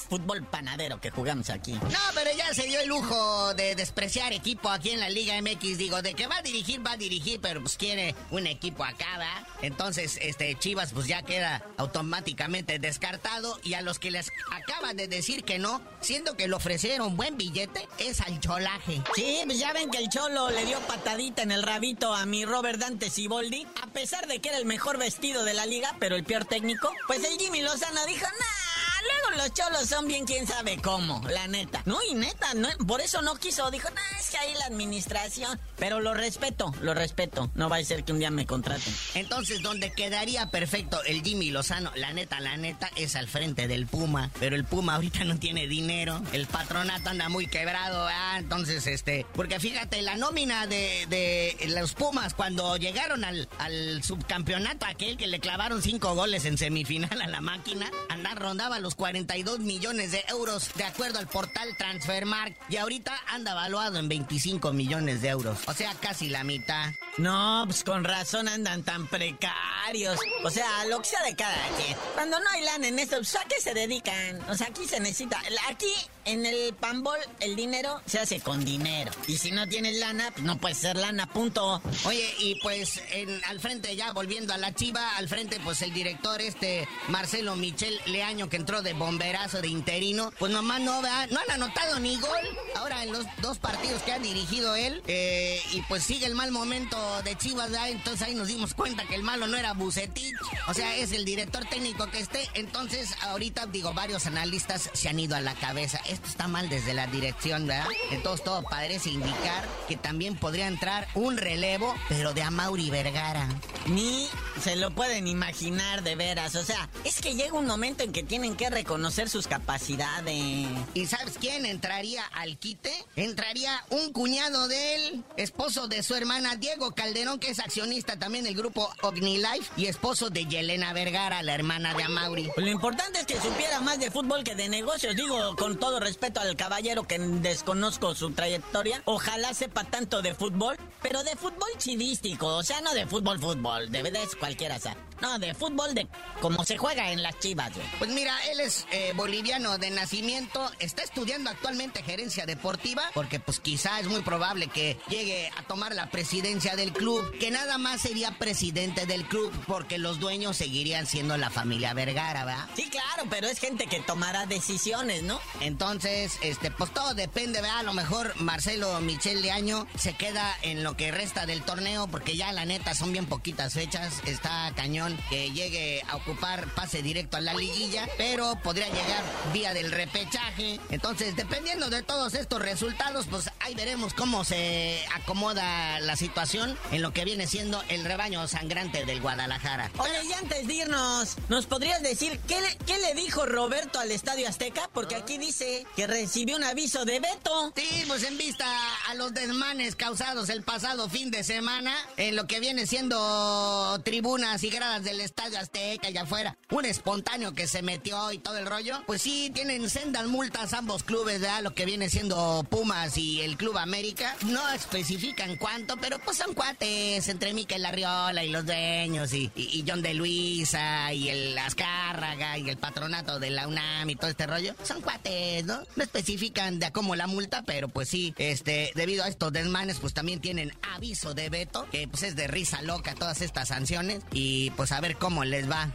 fútbol 0.09 0.43
panadero 0.45 0.99
que 1.01 1.11
jugamos 1.11 1.49
aquí. 1.49 1.73
No, 1.73 1.99
pero 2.13 2.31
ya 2.35 2.53
se 2.53 2.63
dio 2.63 2.79
el 2.79 2.87
lujo 2.87 3.53
de 3.53 3.75
despreciar 3.75 4.33
equipo 4.33 4.69
aquí 4.69 4.91
en 4.91 4.99
la 4.99 5.09
Liga 5.09 5.39
MX. 5.41 5.77
Digo, 5.77 6.01
de 6.01 6.13
que 6.13 6.27
va 6.27 6.37
a 6.37 6.41
dirigir, 6.41 6.85
va 6.85 6.93
a 6.93 6.97
dirigir, 6.97 7.39
pero 7.41 7.61
pues 7.61 7.77
quiere 7.77 8.15
un 8.31 8.47
equipo 8.47 8.83
acá, 8.83 9.17
¿va? 9.17 9.47
Entonces, 9.61 10.17
este, 10.21 10.55
Chivas 10.55 10.93
pues 10.93 11.07
ya 11.07 11.21
queda 11.23 11.63
automáticamente 11.77 12.79
descartado. 12.79 13.59
Y 13.63 13.73
a 13.73 13.81
los 13.81 13.99
que 13.99 14.11
les 14.11 14.31
acaba 14.51 14.93
de 14.93 15.07
decir 15.07 15.43
que 15.43 15.59
no, 15.59 15.81
siendo 16.01 16.35
que 16.35 16.47
le 16.47 16.55
ofrecieron 16.55 17.17
buen 17.17 17.37
billete, 17.37 17.87
es 17.97 18.21
al 18.21 18.39
cholaje. 18.39 19.01
Sí, 19.15 19.41
pues 19.45 19.59
ya 19.59 19.73
ven 19.73 19.89
que 19.89 19.97
el 19.97 20.09
cholo 20.09 20.49
le 20.49 20.65
dio 20.65 20.79
patadita 20.81 21.43
en 21.43 21.51
el 21.51 21.63
rabito 21.63 22.13
a 22.13 22.25
mi 22.25 22.45
Robert 22.45 22.79
Dante 22.79 23.09
Siboldi. 23.09 23.67
A 23.83 23.87
pesar 23.87 24.27
de 24.27 24.39
que 24.39 24.49
era 24.49 24.57
el 24.57 24.65
mejor 24.65 24.97
vestido 24.97 25.43
de 25.43 25.53
la 25.53 25.65
liga, 25.65 25.95
pero 25.99 26.15
el 26.15 26.23
peor 26.23 26.45
técnico, 26.45 26.91
pues 27.07 27.23
el 27.23 27.37
Jimmy 27.37 27.61
Lozano 27.61 28.05
dijo, 28.05 28.25
nah 28.25 28.66
luego 29.01 29.43
los 29.43 29.53
cholos 29.53 29.87
son 29.87 30.07
bien 30.07 30.25
quién 30.25 30.47
sabe 30.47 30.77
cómo, 30.81 31.21
la 31.29 31.47
neta. 31.47 31.81
No, 31.85 31.97
y 32.09 32.13
neta, 32.15 32.53
no, 32.53 32.69
por 32.85 33.01
eso 33.01 33.21
no 33.21 33.35
quiso. 33.35 33.69
Dijo, 33.71 33.89
no, 33.89 34.19
es 34.19 34.29
que 34.29 34.37
ahí 34.37 34.53
la 34.55 34.65
administración. 34.65 35.59
Pero 35.77 35.99
lo 35.99 36.13
respeto, 36.13 36.73
lo 36.81 36.93
respeto. 36.93 37.49
No 37.55 37.69
va 37.69 37.77
a 37.77 37.83
ser 37.83 38.03
que 38.03 38.11
un 38.11 38.19
día 38.19 38.31
me 38.31 38.45
contraten. 38.45 38.93
Entonces, 39.13 39.61
donde 39.61 39.91
quedaría 39.91 40.49
perfecto 40.49 41.03
el 41.03 41.23
Jimmy 41.23 41.51
Lozano, 41.51 41.91
la 41.95 42.13
neta, 42.13 42.39
la 42.39 42.57
neta, 42.57 42.89
es 42.95 43.15
al 43.15 43.27
frente 43.27 43.67
del 43.67 43.87
Puma. 43.87 44.31
Pero 44.39 44.55
el 44.55 44.65
Puma 44.65 44.95
ahorita 44.95 45.23
no 45.23 45.37
tiene 45.37 45.67
dinero. 45.67 46.21
El 46.33 46.47
patronato 46.47 47.09
anda 47.09 47.29
muy 47.29 47.47
quebrado, 47.47 48.07
¿ah? 48.07 48.37
Entonces, 48.37 48.87
este, 48.87 49.25
porque 49.33 49.59
fíjate, 49.59 50.01
la 50.01 50.15
nómina 50.15 50.67
de, 50.67 51.05
de 51.09 51.67
los 51.69 51.93
Pumas 51.93 52.33
cuando 52.33 52.77
llegaron 52.77 53.23
al, 53.23 53.47
al 53.59 54.03
subcampeonato, 54.03 54.85
aquel 54.85 55.17
que 55.17 55.27
le 55.27 55.39
clavaron 55.39 55.81
cinco 55.81 56.15
goles 56.15 56.45
en 56.45 56.57
semifinal 56.57 57.21
a 57.21 57.27
la 57.27 57.41
máquina, 57.41 57.89
andar 58.09 58.39
rondaba 58.39 58.79
los 58.79 58.86
42 58.95 59.59
millones 59.59 60.11
de 60.11 60.23
euros, 60.29 60.69
de 60.75 60.83
acuerdo 60.83 61.19
al 61.19 61.27
portal 61.27 61.75
Transfermarkt. 61.77 62.57
Y 62.69 62.77
ahorita 62.77 63.13
anda 63.27 63.51
evaluado 63.51 63.99
en 63.99 64.09
25 64.09 64.73
millones 64.73 65.21
de 65.21 65.29
euros. 65.29 65.59
O 65.67 65.73
sea, 65.73 65.93
casi 65.95 66.29
la 66.29 66.43
mitad. 66.43 66.93
No, 67.17 67.63
pues 67.65 67.83
con 67.83 68.03
razón 68.03 68.47
andan 68.47 68.83
tan 68.83 69.07
precarios. 69.07 70.19
O 70.43 70.49
sea, 70.49 70.85
lo 70.85 70.99
que 71.01 71.09
sea 71.09 71.23
de 71.23 71.35
cada 71.35 71.67
quien. 71.77 71.97
Cuando 72.13 72.39
no 72.39 72.49
hay 72.49 72.63
lana 72.63 72.87
en 72.87 72.99
esto, 72.99 73.17
pues, 73.17 73.35
¿a 73.35 73.43
qué 73.45 73.59
se 73.61 73.73
dedican? 73.73 74.39
O 74.49 74.55
sea, 74.55 74.67
aquí 74.67 74.85
se 74.87 74.99
necesita. 74.99 75.41
Aquí 75.69 75.91
en 76.25 76.45
el 76.45 76.73
panbol 76.73 77.17
el 77.39 77.55
dinero 77.55 78.01
se 78.05 78.19
hace 78.19 78.39
con 78.39 78.63
dinero. 78.63 79.11
Y 79.27 79.37
si 79.37 79.51
no 79.51 79.67
tienes 79.67 79.97
lana, 79.97 80.29
pues 80.31 80.43
no 80.43 80.57
puede 80.57 80.75
ser 80.75 80.97
lana, 80.97 81.27
punto. 81.27 81.81
Oye, 82.05 82.35
y 82.39 82.59
pues 82.61 83.01
en, 83.11 83.41
al 83.45 83.59
frente, 83.59 83.95
ya 83.95 84.11
volviendo 84.11 84.53
a 84.53 84.57
la 84.57 84.75
chiva, 84.75 85.15
al 85.17 85.27
frente, 85.27 85.59
pues 85.63 85.81
el 85.81 85.93
director 85.93 86.41
este 86.41 86.87
Marcelo 87.07 87.55
Michel 87.55 87.99
Leaño, 88.05 88.49
que 88.49 88.57
entró 88.57 88.76
de 88.81 88.93
bomberazo 88.93 89.61
de 89.61 89.67
interino, 89.67 90.31
pues 90.39 90.51
nomás 90.51 90.81
no, 90.81 91.01
no 91.01 91.07
han 91.39 91.51
anotado 91.51 91.99
ni 91.99 92.17
gol. 92.17 92.57
Ahora 92.75 93.03
en 93.03 93.11
los 93.11 93.25
dos 93.41 93.57
partidos 93.57 94.01
que 94.03 94.11
ha 94.11 94.19
dirigido 94.19 94.75
él, 94.75 95.01
eh, 95.07 95.61
y 95.71 95.81
pues 95.83 96.03
sigue 96.03 96.25
el 96.25 96.35
mal 96.35 96.51
momento 96.51 96.97
de 97.23 97.35
Chivas, 97.37 97.71
entonces 97.87 98.27
ahí 98.27 98.35
nos 98.35 98.47
dimos 98.47 98.73
cuenta 98.73 99.05
que 99.05 99.15
el 99.15 99.23
malo 99.23 99.47
no 99.47 99.57
era 99.57 99.73
Bucetich, 99.73 100.35
o 100.67 100.73
sea, 100.73 100.95
es 100.95 101.11
el 101.11 101.25
director 101.25 101.65
técnico 101.65 102.09
que 102.09 102.19
esté. 102.19 102.47
Entonces, 102.53 103.15
ahorita 103.21 103.67
digo, 103.67 103.93
varios 103.93 104.25
analistas 104.25 104.89
se 104.93 105.09
han 105.09 105.19
ido 105.19 105.35
a 105.35 105.41
la 105.41 105.53
cabeza. 105.55 105.99
Esto 106.07 106.27
está 106.27 106.47
mal 106.47 106.69
desde 106.69 106.93
la 106.93 107.07
dirección, 107.07 107.67
¿verdad? 107.67 107.87
Entonces 108.11 108.43
todo 108.43 108.63
parece 108.63 109.09
indicar 109.09 109.65
que 109.87 109.97
también 109.97 110.35
podría 110.35 110.67
entrar 110.67 111.07
un 111.15 111.37
relevo, 111.37 111.93
pero 112.09 112.33
de 112.33 112.41
Amauri 112.41 112.89
Vergara. 112.89 113.47
Ni 113.87 114.27
se 114.61 114.75
lo 114.75 114.91
pueden 114.91 115.27
imaginar 115.27 116.03
de 116.03 116.15
veras. 116.15 116.55
O 116.55 116.63
sea, 116.63 116.89
es 117.03 117.21
que 117.21 117.35
llega 117.35 117.53
un 117.53 117.67
momento 117.67 118.03
en 118.03 118.11
que 118.11 118.23
tienen 118.23 118.55
que 118.55 118.66
reconocer 118.69 119.29
sus 119.29 119.47
capacidades. 119.47 120.67
¿Y 120.93 121.05
sabes 121.05 121.37
quién 121.39 121.65
entraría 121.65 122.23
al 122.25 122.57
quite? 122.57 122.91
Entraría 123.15 123.83
un 123.89 124.11
cuñado 124.13 124.67
de 124.67 124.95
él, 124.95 125.23
esposo 125.37 125.87
de 125.87 126.03
su 126.03 126.15
hermana 126.15 126.55
Diego 126.55 126.91
Calderón, 126.91 127.39
que 127.39 127.51
es 127.51 127.59
accionista 127.59 128.17
también 128.17 128.43
del 128.43 128.55
grupo 128.55 128.89
OgniLife 129.01 129.71
y 129.77 129.85
esposo 129.85 130.29
de 130.29 130.45
Yelena 130.45 130.93
Vergara, 130.93 131.43
la 131.43 131.53
hermana 131.53 131.93
de 131.93 132.03
Amauri. 132.03 132.51
Lo 132.55 132.67
importante 132.67 133.19
es 133.19 133.25
que 133.25 133.39
supiera 133.39 133.79
más 133.81 133.99
de 133.99 134.11
fútbol 134.11 134.43
que 134.43 134.55
de 134.55 134.69
negocios. 134.69 135.15
Digo, 135.15 135.55
con 135.55 135.77
todo 135.79 135.99
respeto 135.99 136.39
al 136.39 136.55
caballero 136.55 137.07
que 137.07 137.19
desconozco 137.19 138.15
su 138.15 138.31
trayectoria, 138.31 139.01
ojalá 139.05 139.53
sepa 139.53 139.83
tanto 139.83 140.21
de 140.21 140.33
fútbol, 140.33 140.77
pero 141.01 141.23
de 141.23 141.35
fútbol 141.35 141.69
chidístico, 141.77 142.47
o 142.47 142.63
sea, 142.63 142.81
no 142.81 142.93
de 142.93 143.05
fútbol 143.05 143.39
fútbol, 143.39 143.91
de 143.91 144.03
verdad 144.03 144.23
es 144.23 144.35
cualquiera, 144.35 144.79
sea. 144.79 144.95
No, 145.21 145.39
de 145.39 145.53
fútbol 145.55 145.95
de 145.95 146.07
como 146.41 146.63
se 146.63 146.77
juega 146.77 147.11
en 147.11 147.23
las 147.23 147.39
chivas, 147.39 147.73
güey. 147.73 147.87
Pues 147.97 148.11
mira, 148.11 148.37
él 148.51 148.56
es 148.59 148.85
eh, 148.91 149.13
boliviano 149.15 149.77
de 149.77 149.89
nacimiento, 149.91 150.71
está 150.79 151.03
estudiando 151.03 151.49
actualmente 151.49 152.03
gerencia 152.03 152.45
deportiva, 152.45 153.03
porque 153.13 153.39
pues 153.39 153.59
quizá 153.59 153.99
es 153.99 154.07
muy 154.07 154.21
probable 154.21 154.67
que 154.67 154.97
llegue 155.09 155.51
a 155.57 155.63
tomar 155.63 155.93
la 155.95 156.09
presidencia 156.09 156.75
del 156.75 156.93
club, 156.93 157.37
que 157.39 157.51
nada 157.51 157.77
más 157.77 158.01
sería 158.01 158.37
presidente 158.37 159.05
del 159.05 159.25
club, 159.25 159.51
porque 159.67 159.97
los 159.97 160.19
dueños 160.19 160.57
seguirían 160.57 161.07
siendo 161.07 161.37
la 161.37 161.49
familia 161.49 161.93
Vergara, 161.93 162.45
¿verdad? 162.45 162.67
Sí, 162.75 162.89
claro, 162.89 163.29
pero 163.29 163.47
es 163.47 163.59
gente 163.59 163.87
que 163.87 163.99
tomará 163.99 164.45
decisiones, 164.45 165.23
¿no? 165.23 165.39
Entonces, 165.61 166.37
este, 166.41 166.71
pues 166.71 166.93
todo 166.93 167.13
depende, 167.13 167.61
¿verdad? 167.61 167.79
A 167.79 167.83
lo 167.83 167.93
mejor 167.93 168.39
Marcelo 168.41 168.99
Michel 169.01 169.41
de 169.41 169.51
Año 169.51 169.87
se 169.97 170.13
queda 170.13 170.55
en 170.61 170.83
lo 170.83 170.95
que 170.95 171.11
resta 171.11 171.45
del 171.45 171.63
torneo, 171.63 172.07
porque 172.07 172.35
ya 172.35 172.51
la 172.51 172.65
neta 172.65 172.95
son 172.95 173.11
bien 173.11 173.25
poquitas 173.25 173.73
fechas, 173.73 174.21
está 174.25 174.71
cañón 174.75 175.17
que 175.29 175.51
llegue 175.51 176.01
a 176.07 176.15
ocupar 176.15 176.73
pase 176.75 177.01
directo 177.01 177.37
a 177.37 177.41
la 177.41 177.53
liguilla, 177.53 178.07
pero 178.17 178.46
podría 178.55 178.87
llegar 178.87 179.23
vía 179.53 179.73
del 179.73 179.91
repechaje. 179.91 180.79
Entonces, 180.89 181.35
dependiendo 181.35 181.89
de 181.89 182.03
todos 182.03 182.33
estos 182.33 182.61
resultados, 182.61 183.27
pues 183.29 183.49
ahí 183.59 183.75
veremos 183.75 184.13
cómo 184.13 184.43
se 184.43 185.03
acomoda 185.13 185.99
la 185.99 186.15
situación 186.15 186.77
en 186.91 187.01
lo 187.01 187.11
que 187.11 187.25
viene 187.25 187.47
siendo 187.47 187.83
el 187.89 188.05
rebaño 188.05 188.47
sangrante 188.47 189.05
del 189.05 189.21
Guadalajara. 189.21 189.91
Oye, 189.97 190.23
y 190.25 190.33
antes 190.33 190.67
de 190.67 190.73
irnos, 190.73 191.37
¿nos 191.49 191.65
podrías 191.65 192.01
decir 192.01 192.39
qué 192.47 192.59
le, 192.61 192.77
qué 192.85 192.97
le 192.99 193.13
dijo 193.13 193.45
Roberto 193.45 193.99
al 193.99 194.11
Estadio 194.11 194.47
Azteca? 194.47 194.89
Porque 194.93 195.15
aquí 195.15 195.37
dice 195.37 195.85
que 195.95 196.07
recibió 196.07 196.55
un 196.55 196.63
aviso 196.63 197.05
de 197.05 197.19
veto. 197.19 197.73
Sí, 197.75 198.03
pues 198.07 198.23
en 198.23 198.37
vista 198.37 198.65
a 199.07 199.13
los 199.15 199.33
desmanes 199.33 199.95
causados 199.95 200.49
el 200.49 200.63
pasado 200.63 201.09
fin 201.09 201.31
de 201.31 201.43
semana, 201.43 201.95
en 202.17 202.35
lo 202.35 202.47
que 202.47 202.59
viene 202.59 202.85
siendo 202.85 203.99
tribunas 204.03 204.63
y 204.63 204.69
gradas 204.69 205.03
del 205.03 205.21
Estadio 205.21 205.59
Azteca 205.59 206.09
y 206.09 206.17
afuera, 206.17 206.57
un 206.69 206.85
espontáneo 206.85 207.53
que 207.53 207.67
se 207.67 207.81
metió 207.81 208.31
y 208.31 208.36
todo 208.37 208.57
el 208.57 208.65
rollo, 208.65 209.01
pues 209.05 209.21
sí, 209.21 209.51
tienen 209.53 209.89
sendas 209.89 210.27
multas 210.27 210.73
ambos 210.73 211.03
clubes, 211.03 211.41
de 211.41 211.47
Lo 211.61 211.73
que 211.73 211.85
viene 211.85 212.09
siendo 212.09 212.65
Pumas 212.69 213.17
y 213.17 213.41
el 213.41 213.57
Club 213.57 213.77
América. 213.77 214.35
No 214.45 214.67
especifican 214.69 215.55
cuánto, 215.57 215.97
pero 215.97 216.19
pues 216.19 216.37
son 216.37 216.53
cuates 216.53 217.27
entre 217.27 217.53
Miquel 217.53 217.85
Arriola 217.85 218.43
y 218.43 218.49
los 218.49 218.65
dueños 218.65 219.33
y, 219.33 219.51
y, 219.55 219.83
John 219.87 220.01
de 220.01 220.13
Luisa 220.13 221.13
y 221.13 221.29
el 221.29 221.57
Azcárraga 221.57 222.57
y 222.57 222.69
el 222.69 222.77
patronato 222.77 223.39
de 223.39 223.49
la 223.49 223.67
UNAM 223.67 224.09
y 224.09 224.15
todo 224.15 224.29
este 224.29 224.47
rollo. 224.47 224.75
Son 224.83 225.01
cuates, 225.01 225.65
¿no? 225.65 225.81
No 225.95 226.03
especifican 226.03 226.79
de 226.79 226.91
cómo 226.91 227.15
la 227.15 227.27
multa, 227.27 227.63
pero 227.63 227.87
pues 227.87 228.09
sí, 228.09 228.33
este, 228.37 228.91
debido 228.95 229.23
a 229.23 229.27
estos 229.27 229.51
desmanes, 229.53 229.99
pues 229.99 230.13
también 230.13 230.39
tienen 230.39 230.73
aviso 230.95 231.33
de 231.33 231.49
veto, 231.49 231.87
que 231.91 232.07
pues 232.07 232.23
es 232.23 232.35
de 232.35 232.47
risa 232.47 232.81
loca 232.81 233.15
todas 233.15 233.41
estas 233.41 233.69
sanciones 233.69 234.23
y 234.31 234.71
pues 234.71 234.91
a 234.91 234.99
ver 235.01 235.17
cómo 235.17 235.43
les 235.43 235.69
va. 235.69 235.91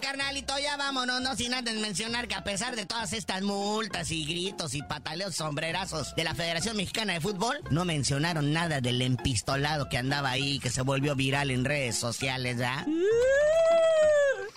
Carnalito, 0.00 0.58
ya 0.58 0.76
vámonos, 0.76 1.20
no 1.20 1.36
sin 1.36 1.54
antes 1.54 1.74
mencionar 1.76 2.28
que 2.28 2.34
a 2.34 2.44
pesar 2.44 2.76
de 2.76 2.86
todas 2.86 3.12
estas 3.12 3.42
multas 3.42 4.10
y 4.10 4.24
gritos 4.24 4.74
y 4.74 4.82
pataleos 4.82 5.34
sombrerazos 5.36 6.14
de 6.14 6.24
la 6.24 6.34
Federación 6.34 6.76
Mexicana 6.76 7.14
de 7.14 7.20
Fútbol, 7.20 7.60
no 7.70 7.84
mencionaron 7.84 8.52
nada 8.52 8.80
del 8.80 9.02
empistolado 9.02 9.88
que 9.88 9.98
andaba 9.98 10.30
ahí, 10.30 10.58
que 10.58 10.70
se 10.70 10.82
volvió 10.82 11.14
viral 11.14 11.50
en 11.50 11.64
redes 11.64 11.96
sociales, 11.96 12.56
¿verdad? 12.56 12.86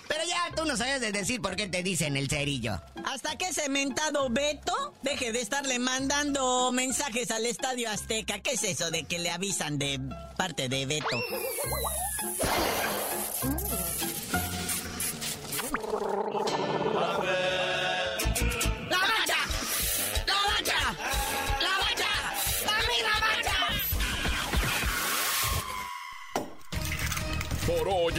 Pero 0.08 0.24
ya 0.24 0.54
tú 0.54 0.64
no 0.66 0.76
sabes 0.76 1.00
de 1.00 1.10
decir 1.10 1.40
por 1.40 1.56
qué 1.56 1.68
te 1.68 1.82
dicen 1.82 2.16
el 2.16 2.28
cerillo. 2.28 2.80
Hasta 3.04 3.36
que 3.36 3.48
ese 3.48 3.68
mentado 3.68 4.28
Beto 4.28 4.94
deje 5.02 5.32
de 5.32 5.40
estarle 5.40 5.78
mandando 5.78 6.70
mensajes 6.72 7.30
al 7.30 7.46
Estadio 7.46 7.90
Azteca. 7.90 8.40
¿Qué 8.40 8.52
es 8.52 8.62
eso 8.62 8.90
de 8.90 9.04
que 9.04 9.18
le 9.18 9.30
avisan 9.30 9.78
de 9.78 9.98
parte 10.36 10.68
de 10.68 10.86
Beto? 10.86 11.22